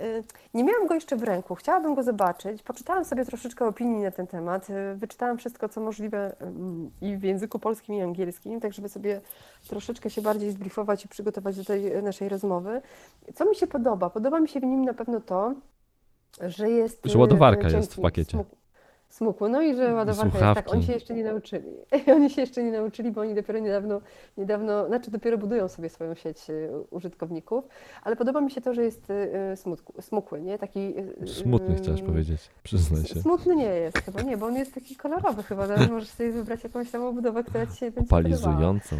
[0.01, 0.23] y,
[0.53, 1.55] nie miałam go jeszcze w ręku.
[1.55, 2.63] Chciałabym go zobaczyć.
[2.63, 4.67] Poczytałam sobie troszeczkę opinii na ten temat.
[4.95, 6.35] Wyczytałam wszystko, co możliwe
[7.01, 9.21] i w języku polskim, i angielskim, tak żeby sobie
[9.67, 12.81] troszeczkę się bardziej zbriefować i przygotować do tej naszej rozmowy.
[13.35, 14.09] Co mi się podoba?
[14.09, 15.53] Podoba mi się w nim na pewno to,
[16.41, 17.01] że jest.
[17.05, 18.43] Że ładowarka jest w pakiecie
[19.11, 19.49] smukło.
[19.49, 21.69] No i że ładowarka jest tak, oni się jeszcze nie nauczyli.
[22.15, 24.01] oni się jeszcze nie nauczyli, bo oni dopiero niedawno,
[24.37, 27.67] niedawno, znaczy dopiero budują sobie swoją sieć y, użytkowników,
[28.03, 30.57] ale podoba mi się to, że jest y, smutku, smukły, nie?
[30.57, 30.79] Taki...
[31.23, 33.21] Y, Smutny chciałeś powiedzieć, przyznaj się.
[33.21, 36.63] Smutny nie jest chyba, nie, bo on jest taki kolorowy chyba, no, możesz sobie wybrać
[36.63, 38.95] jakąś tam obudowę, która ci się będzie Palizującą.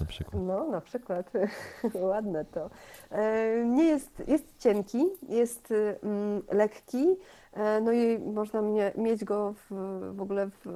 [0.00, 0.42] Na przykład.
[0.42, 1.32] No, na przykład.
[1.94, 2.70] Ładne to.
[3.10, 7.16] E, nie jest, jest cienki, jest mm, lekki,
[7.56, 9.74] E, no i można mnie, mieć go w,
[10.16, 10.66] w ogóle w,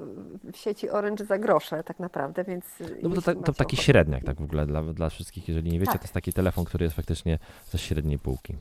[0.53, 2.65] w, sieci Orange za grosze tak naprawdę, więc...
[3.03, 5.79] No bo to, ta, to taki średniak tak w ogóle dla, dla wszystkich, jeżeli nie
[5.79, 6.01] wiecie, tak.
[6.01, 7.39] to jest taki telefon, który jest faktycznie
[7.71, 8.57] ze średniej półki.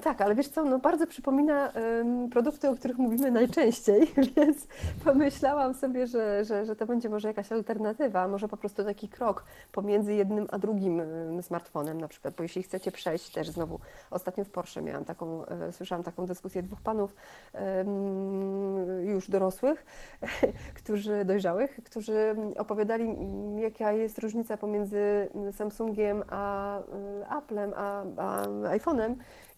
[0.00, 4.66] Tak, ale wiesz co, no bardzo przypomina um, produkty, o których mówimy najczęściej, więc
[5.04, 9.44] pomyślałam sobie, że, że, że to będzie może jakaś alternatywa, może po prostu taki krok
[9.72, 13.80] pomiędzy jednym a drugim um, smartfonem na przykład, bo jeśli chcecie przejść też znowu,
[14.10, 17.14] ostatnio w Porsche miałam taką, e, słyszałam taką dyskusję dwóch panów
[17.54, 19.86] um, już dorosłych,
[20.82, 23.16] którzy, dojrzałych, którzy opowiadali
[23.56, 26.82] jaka jest różnica pomiędzy Samsungiem a e,
[27.28, 28.42] Applem, a, a
[28.76, 29.14] iPhone'em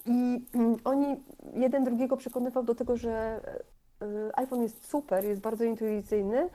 [0.07, 0.47] i
[0.85, 1.17] oni
[1.55, 3.41] jeden drugiego przekonywał do tego, że
[4.03, 6.49] e, iPhone jest super, jest bardzo intuicyjny,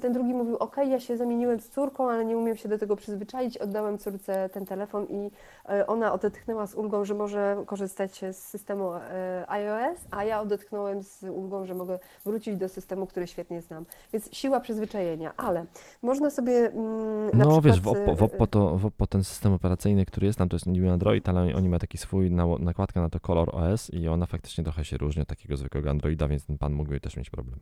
[0.00, 2.96] ten drugi mówił, ok, ja się zamieniłem z córką, ale nie umiem się do tego
[2.96, 5.30] przyzwyczaić, oddałem córce ten telefon i
[5.72, 8.98] y, ona odetchnęła z ulgą, że może korzystać z systemu y,
[9.48, 13.84] iOS, a ja odetchnąłem z ulgą, że mogę wrócić do systemu, który świetnie znam.
[14.12, 15.64] Więc siła przyzwyczajenia, ale
[16.02, 17.64] można sobie mm, na No przykład...
[17.64, 20.56] wiesz, w Oppo, w Oppo, to, w Oppo ten system operacyjny, który jest tam, to
[20.56, 24.26] jest niby Android, ale oni ma taki swój nakładka na to Color OS i ona
[24.26, 27.58] faktycznie trochę się różni od takiego zwykłego Androida, więc ten pan mógłby też mieć problem.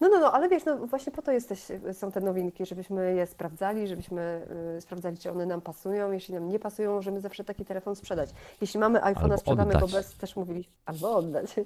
[0.00, 3.26] No, no, no, ale wiesz, no właśnie po to jesteś, są te nowinki, żebyśmy je
[3.26, 4.46] sprawdzali, żebyśmy
[4.76, 6.12] y, sprawdzali, czy one nam pasują.
[6.12, 8.30] Jeśli nam nie pasują, możemy zawsze taki telefon sprzedać.
[8.60, 9.90] Jeśli mamy iPhone'a, sprzedamy oddać.
[9.90, 11.54] go bez, też mówiliśmy, albo oddać.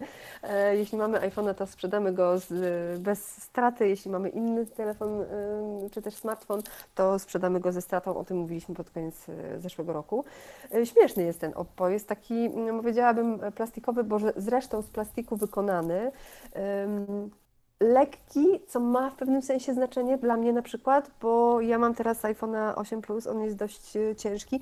[0.43, 3.89] E, jeśli mamy iPhone'a, to sprzedamy go z, bez straty.
[3.89, 6.63] Jeśli mamy inny telefon, y, czy też smartfon,
[6.95, 8.17] to sprzedamy go ze stratą.
[8.17, 10.25] O tym mówiliśmy pod koniec y, zeszłego roku.
[10.75, 11.89] E, śmieszny jest ten Oppo.
[11.89, 16.13] Jest taki, no, powiedziałabym, plastikowy, bo zresztą z plastiku wykonany
[17.83, 22.23] lekki, co ma w pewnym sensie znaczenie dla mnie na przykład, bo ja mam teraz
[22.23, 24.61] iPhone'a 8 Plus, on jest dość e, ciężki,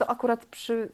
[0.00, 0.88] to akurat przy,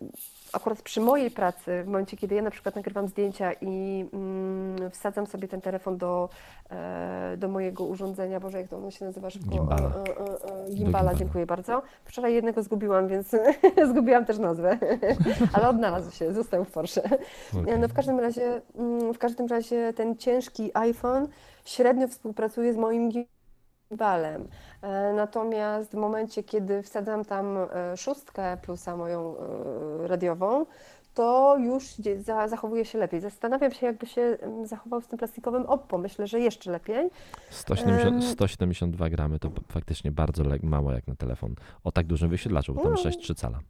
[0.53, 5.27] akurat przy mojej pracy, w momencie, kiedy ja na przykład nagrywam zdjęcia i mm, wsadzam
[5.27, 6.29] sobie ten telefon do,
[6.70, 9.51] e, do mojego urządzenia, Boże, jak to ono się nazywa szybko?
[9.51, 9.89] Gimbala.
[9.89, 11.83] E, e, e, gimbala, dziękuję bardzo.
[12.05, 13.37] Wczoraj jednego zgubiłam, więc
[13.91, 14.79] zgubiłam też nazwę,
[15.55, 17.03] ale odnalazł się, został w Porsche.
[17.62, 17.79] Okay.
[17.79, 21.29] No w każdym razie, mm, w każdym razie ten ciężki iPhone
[21.67, 23.11] średnio współpracuje z moim
[23.91, 24.49] gimbalem.
[24.83, 30.67] E, natomiast w momencie, kiedy wsadzam tam e, szóstkę plusa moją e, radiową,
[31.14, 31.85] to już
[32.47, 33.21] zachowuje się lepiej.
[33.21, 35.99] Zastanawiam się, jakby się zachował z tym plastikowym Oppo.
[35.99, 37.11] Myślę, że jeszcze lepiej.
[37.51, 41.55] 170, 172 gramy to faktycznie bardzo mało jak na telefon
[41.85, 43.61] o tak dużym wyświetlaczu, bo tam no, 6,3 cala.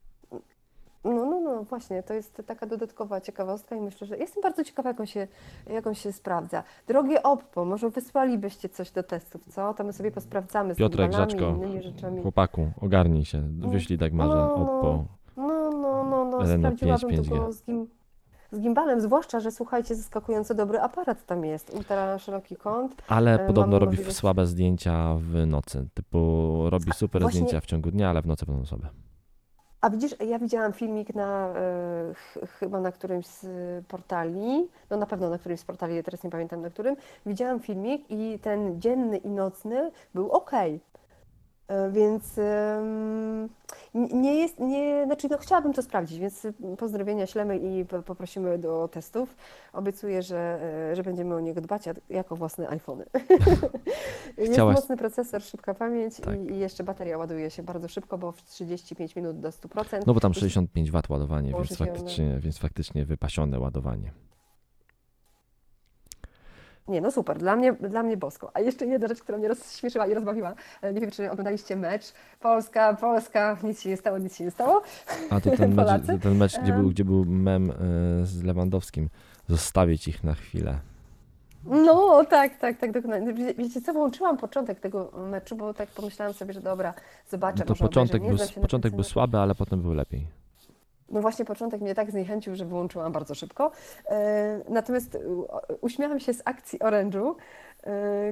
[1.57, 5.07] No, właśnie, to jest taka dodatkowa ciekawostka i myślę, że jestem bardzo ciekawa, jak on
[5.07, 5.28] się,
[5.66, 6.62] jak on się sprawdza.
[6.88, 9.74] Drogie Oppo, może wysłalibyście coś do testów, co?
[9.74, 12.22] To my sobie posprawdzamy z Piotrek, Grzeczko, innymi rzeczami.
[12.22, 15.04] chłopaku, ogarnij się, wyślij tak marze no, no, Oppo.
[15.36, 17.86] No, no, no, no, sprawdziłabym 5, to z, gim,
[18.52, 23.02] z gimbalem, zwłaszcza, że słuchajcie, zaskakująco dobry aparat tam jest, ultra szeroki kąt.
[23.09, 24.16] Ale e, podobno robi możliwość...
[24.16, 27.40] słabe zdjęcia w nocy, typu robi super Właśnie...
[27.40, 28.88] zdjęcia w ciągu dnia, ale w nocy będą słabe.
[29.80, 31.54] A widzisz, ja widziałam filmik na
[32.42, 33.46] y, chyba na którymś z
[33.86, 36.96] portali, no na pewno na którymś z portali, ja teraz nie pamiętam na którym,
[37.26, 40.50] widziałam filmik i ten dzienny i nocny był ok.
[41.68, 42.40] E, więc
[43.94, 46.46] nie jest, nie, znaczy no chciałabym to sprawdzić, więc
[46.78, 49.36] pozdrowienia ślemy i poprosimy do testów.
[49.72, 50.58] Obiecuję, że,
[50.92, 53.04] e, że będziemy o niego dbać jako własne iPhony.
[54.38, 56.40] jest mocny procesor, szybka pamięć tak.
[56.40, 60.02] i, i, jeszcze bateria ładuje się bardzo szybko, bo w 35 minut do 100%.
[60.06, 64.25] No bo tam 65 W ładowanie, więc faktycznie, więc faktycznie wypasione ładowanie.
[66.89, 68.51] Nie, no super, dla mnie, dla mnie bosko.
[68.55, 70.55] A jeszcze jedna rzecz, która mnie rozśmieszyła i rozbawiła.
[70.82, 72.12] E, nie wiem, czy oglądaliście mecz.
[72.41, 74.82] Polska, Polska, nic się nie stało, nic się nie stało.
[75.30, 77.74] A to ten mecz, ten mecz gdzie, był, gdzie był mem e,
[78.26, 79.09] z Lewandowskim.
[79.49, 80.78] Zostawić ich na chwilę.
[81.64, 83.34] No, tak, tak, tak, dokładnie.
[83.59, 86.95] Wiecie co, włączyłam początek tego meczu, bo tak pomyślałam sobie, że dobra,
[87.28, 87.64] zobaczę.
[87.68, 90.26] No to początek, był, początek był słaby, ale potem był lepiej.
[91.11, 93.70] No właśnie początek mnie tak zniechęcił, że wyłączyłam bardzo szybko.
[94.11, 95.18] E, natomiast
[95.80, 97.34] uśmiałam się z akcji Orange'u,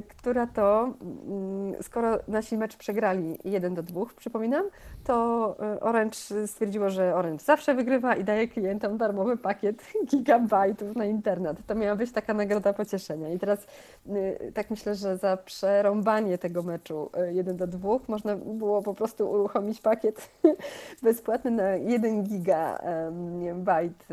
[0.09, 4.65] która to, mm, skoro nasi mecz przegrali 1 do 2, przypominam,
[5.05, 11.05] to y, Orange stwierdziło, że Orange zawsze wygrywa i daje klientom darmowy pakiet gigabajtów na
[11.05, 11.59] internet.
[11.67, 13.29] To miała być taka nagroda pocieszenia.
[13.29, 13.67] I teraz
[14.07, 19.31] y, tak myślę, że za przerąbanie tego meczu 1 do 2 można było po prostu
[19.31, 20.31] uruchomić pakiet
[21.03, 24.07] bezpłatny na 1 gigabajt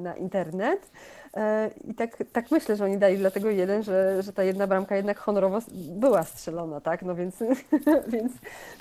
[0.00, 0.90] na internet.
[1.36, 4.96] E, I tak, tak myślę, że oni dali dlatego jeden, że, że ta jedna bramka
[4.96, 7.02] jednak honorowo była strzelona, tak?
[7.02, 7.40] No więc.
[8.12, 8.32] więc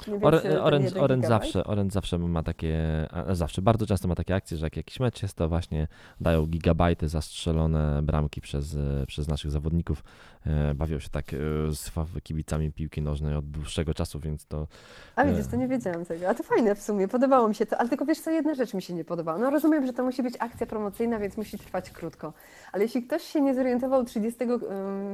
[0.07, 0.23] nie wiem,
[0.61, 4.77] Orange, Orange, zawsze, Orange zawsze ma takie, zawsze, bardzo często ma takie akcje, że jak
[4.77, 5.87] jakiś mecz jest, to właśnie
[6.21, 8.77] dają gigabajty zastrzelone bramki przez,
[9.07, 10.03] przez naszych zawodników.
[10.45, 11.37] E, bawią się tak e,
[11.75, 11.91] z
[12.23, 14.67] kibicami piłki nożnej od dłuższego czasu, więc to...
[15.15, 16.29] A widzisz, to nie wiedziałam tego.
[16.29, 18.73] A to fajne w sumie, podobało mi się to, ale tylko wiesz co, jedna rzecz
[18.73, 19.37] mi się nie podobała.
[19.37, 22.33] No rozumiem, że to musi być akcja promocyjna, więc musi trwać krótko.
[22.71, 24.39] Ale jeśli ktoś się nie zorientował 30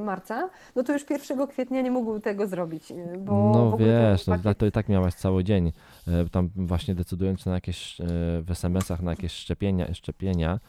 [0.06, 2.94] marca, no to już 1 kwietnia nie mógł tego zrobić.
[3.20, 4.58] Bo no wiesz, to, pakiet...
[4.58, 5.72] to i tak miałaś cały dzień.
[6.08, 7.98] E, tam właśnie decydując na jakieś
[8.42, 10.60] w SMS-ach na jakieś szczepienia, szczepienia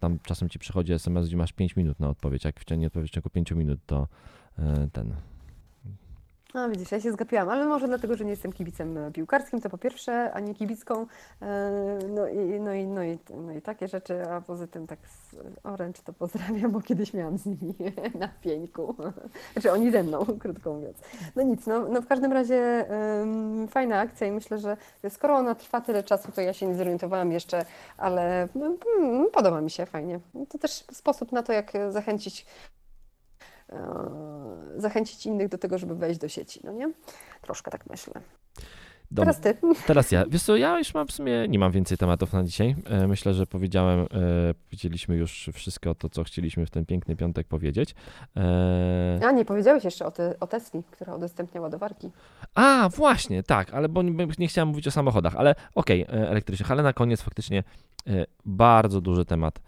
[0.00, 2.44] tam czasem ci przychodzi SMS, gdzie masz 5 minut na odpowiedź.
[2.44, 4.08] Jak nie odpowiesz w ciągu 5 minut, to
[4.92, 5.14] ten
[6.54, 9.70] no widzisz, ja się zgapiłam, ale może dlatego, że nie jestem kibicem e, piłkarskim, to
[9.70, 11.06] po pierwsze, ani kibicką,
[11.42, 14.98] e, no i, no i, no i, no i takie rzeczy, a poza tym tak
[15.08, 17.74] z Orange to pozdrawiam, bo kiedyś miałam z nimi
[18.20, 18.94] na pieńku,
[19.52, 20.98] znaczy oni ze mną, krótko mówiąc.
[21.36, 24.76] No nic, no, no w każdym razie um, fajna akcja i myślę, że
[25.08, 27.64] skoro ona trwa tyle czasu, to ja się nie zorientowałam jeszcze,
[27.96, 30.20] ale um, podoba mi się, fajnie.
[30.48, 32.46] To też sposób na to, jak zachęcić
[34.76, 36.92] zachęcić innych do tego, żeby wejść do sieci, no nie?
[37.42, 38.22] Troszkę tak myślę.
[39.16, 39.54] Teraz ty.
[39.86, 40.24] Teraz ja.
[40.28, 42.76] Wiesz co, ja już mam w sumie, nie mam więcej tematów na dzisiaj.
[42.84, 44.06] E, myślę, że powiedziałem, e,
[44.70, 47.94] powiedzieliśmy już wszystko to, co chcieliśmy w ten piękny piątek powiedzieć.
[49.26, 52.10] A, nie powiedziałeś jeszcze o, te, o Tesli, która udostępnia ładowarki.
[52.54, 56.70] A, właśnie, tak, ale bo nie, nie chciałem mówić o samochodach, ale okej, okay, elektrycznych,
[56.70, 57.62] ale na koniec faktycznie
[58.44, 59.60] bardzo duży temat.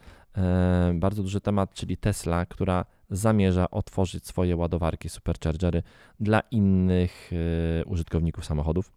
[0.95, 2.85] Bardzo duży temat, czyli Tesla, która
[3.17, 5.83] zamierza otworzyć swoje ładowarki superchargery
[6.21, 7.31] dla innych
[7.81, 8.93] e, użytkowników samochodów.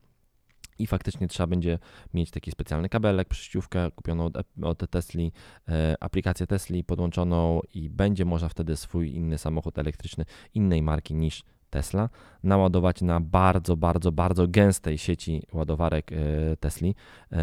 [0.80, 1.80] I faktycznie trzeba będzie
[2.14, 5.32] mieć taki specjalny kabelek, przyjściówkę kupioną od, od Tesli,
[5.70, 11.44] e, aplikację Tesli podłączoną i będzie można wtedy swój inny samochód elektryczny innej marki niż
[11.70, 12.10] Tesla
[12.48, 16.16] naładować na bardzo, bardzo, bardzo gęstej sieci ładowarek e,
[16.58, 16.96] Tesli,
[17.32, 17.38] e,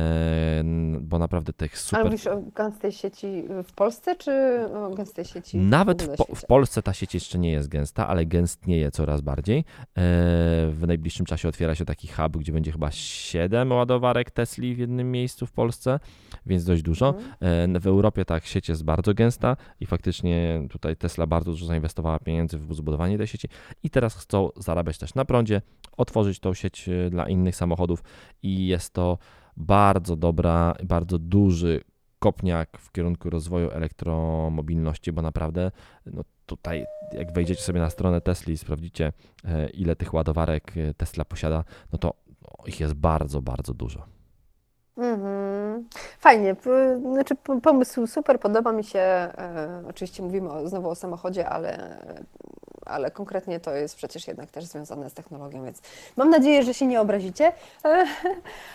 [1.01, 2.01] bo naprawdę tych super...
[2.01, 4.33] Ale mówisz o gęstej sieci w Polsce, czy
[4.75, 8.27] o gęstej sieci Nawet w, po, w Polsce ta sieć jeszcze nie jest gęsta, ale
[8.27, 9.59] gęstnieje coraz bardziej.
[9.59, 9.65] E,
[10.71, 15.11] w najbliższym czasie otwiera się taki hub, gdzie będzie chyba 7 ładowarek Tesli w jednym
[15.11, 16.01] miejscu w Polsce,
[16.47, 17.15] więc dość dużo.
[17.41, 17.81] Mhm.
[17.81, 22.59] W Europie tak sieć jest bardzo gęsta i faktycznie tutaj Tesla bardzo dużo zainwestowała pieniędzy
[22.59, 23.49] w zbudowanie tej sieci
[23.83, 25.63] i teraz chcą zarabiać też na prądzie,
[25.97, 28.03] otworzyć tą sieć dla innych samochodów
[28.43, 29.19] i jest to
[29.57, 31.81] bardzo dobra, bardzo duży
[32.19, 35.71] kopniak w kierunku rozwoju elektromobilności, bo naprawdę
[36.07, 39.13] no tutaj jak wejdziecie sobie na stronę Tesla i sprawdzicie
[39.75, 44.07] ile tych ładowarek Tesla posiada, no to no, ich jest bardzo, bardzo dużo.
[44.97, 45.64] Mhm.
[46.19, 46.57] Fajnie,
[47.13, 48.99] znaczy pomysł super, podoba mi się.
[48.99, 51.97] E, oczywiście mówimy o, znowu o samochodzie, ale
[52.87, 55.83] ale konkretnie to jest przecież jednak też związane z technologią, więc
[56.17, 57.53] mam nadzieję, że się nie obrazicie.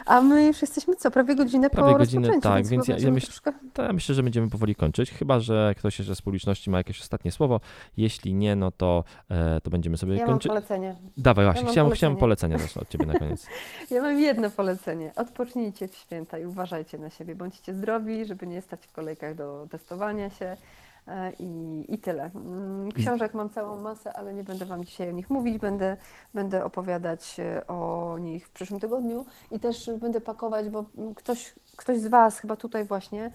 [0.05, 3.11] A my już jesteśmy co, prawie godzinę prawie po godzinę, tak, więc, więc ja, ja,
[3.11, 3.53] myśl, troszkę...
[3.77, 7.31] ja myślę, że będziemy powoli kończyć, chyba, że ktoś jeszcze z publiczności ma jakieś ostatnie
[7.31, 7.59] słowo.
[7.97, 10.49] Jeśli nie, no to, e, to będziemy sobie ja kończyć.
[10.49, 10.95] Mam polecenie.
[11.17, 11.95] Dawaj, właśnie, ja chciałem, polecenie.
[11.95, 13.47] chciałem polecenie od Ciebie na koniec.
[13.91, 15.11] ja mam jedno polecenie.
[15.15, 17.35] Odpocznijcie w święta i uważajcie na siebie.
[17.35, 20.57] Bądźcie zdrowi, żeby nie stać w kolejkach do testowania się.
[21.07, 22.31] E, I, I tyle.
[22.35, 25.57] Mm, książek mam całą masę, ale nie będę Wam dzisiaj o nich mówić.
[25.57, 25.97] Będę,
[26.33, 30.85] będę opowiadać e, o nich w przyszłym tygodniu i też będę pakować, bo
[31.15, 33.31] ktoś, ktoś z Was, chyba tutaj właśnie,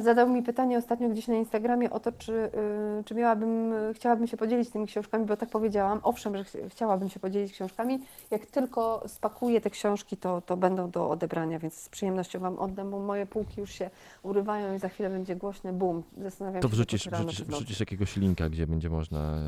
[0.00, 4.36] Zadał mi pytanie ostatnio gdzieś na Instagramie o to, czy, y, czy miałabym, chciałabym się
[4.36, 8.00] podzielić tymi książkami, bo tak powiedziałam, owszem, że chciałabym się podzielić książkami.
[8.30, 12.90] Jak tylko spakuję te książki, to, to będą do odebrania, więc z przyjemnością Wam oddam,
[12.90, 13.90] bo moje półki już się
[14.22, 16.02] urywają i za chwilę będzie głośny boom.
[16.16, 19.38] Zastanawiam to się, wrzucisz, wrzucisz, wrzucisz jakiegoś linka, gdzie będzie można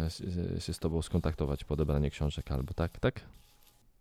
[0.59, 3.21] się z Tobą skontaktować po odebranie książek albo tak, tak?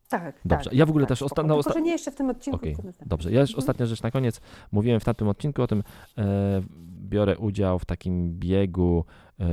[0.09, 0.69] Tak, Dobrze.
[0.69, 1.57] Tak, ja w ogóle tak, też ostatnio.
[1.57, 1.71] Osta...
[1.71, 2.59] Tylko, nie jeszcze w tym odcinku.
[2.59, 2.75] Okay.
[3.05, 3.31] Dobrze.
[3.31, 3.59] Ja już mhm.
[3.59, 4.41] ostatnia rzecz na koniec.
[4.71, 5.83] Mówiłem w tamtym odcinku o tym,
[6.17, 6.61] e,
[7.01, 9.05] biorę udział w takim biegu
[9.39, 9.45] e,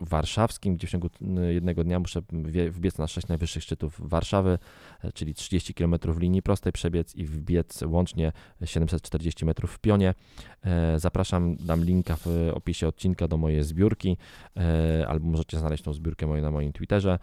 [0.00, 1.08] warszawskim, gdzie w ciągu
[1.48, 2.22] jednego dnia muszę
[2.70, 4.58] wbiec na sześć najwyższych szczytów Warszawy,
[5.04, 8.32] e, czyli 30 km linii prostej przebiec i wbiec łącznie
[8.64, 10.14] 740 metrów w pionie.
[10.64, 14.16] E, zapraszam, dam linka w opisie odcinka do mojej zbiórki,
[14.56, 17.18] e, albo możecie znaleźć tą zbiórkę moją na moim Twitterze,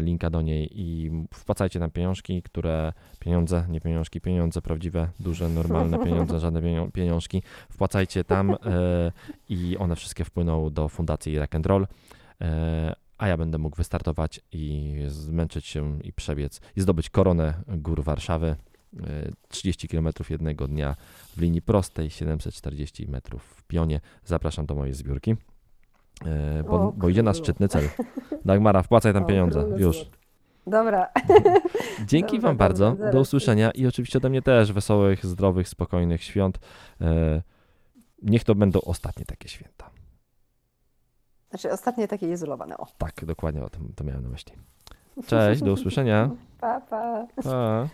[0.00, 5.98] linka do niej i wpłacajcie tam pieniążki, które, pieniądze, nie pieniążki, pieniądze prawdziwe, duże, normalne
[6.04, 8.56] pieniądze, żadne pieniążki, wpłacajcie tam
[9.48, 11.86] i one wszystkie wpłyną do Fundacji Rock and Roll.
[12.40, 18.02] E, a ja będę mógł wystartować i zmęczyć się i przebiec i zdobyć koronę gór
[18.02, 18.56] Warszawy.
[19.48, 20.96] 30 e, km jednego dnia
[21.36, 24.00] w linii prostej, 740 metrów w pionie.
[24.24, 25.36] Zapraszam do mojej zbiórki,
[26.24, 27.88] e, bo, bo idzie na szczytny cel.
[28.44, 30.10] Dagmara, wpłacaj tam pieniądze, już.
[30.66, 31.08] Dobra.
[32.06, 36.58] Dzięki dobra, Wam bardzo, do usłyszenia i oczywiście ode mnie też wesołych, zdrowych, spokojnych świąt.
[38.22, 39.93] Niech to będą ostatnie takie święta.
[41.54, 42.78] Znaczy ostatnie takie izolowane.
[42.78, 42.86] O.
[42.98, 44.52] Tak, dokładnie o tym to miałem na myśli.
[45.26, 46.30] Cześć, do usłyszenia.
[46.60, 47.26] Pa, pa.
[47.42, 47.88] pa.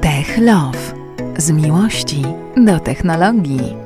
[0.00, 0.95] Tech Love.
[1.38, 2.22] Z miłości
[2.56, 3.85] do technologii.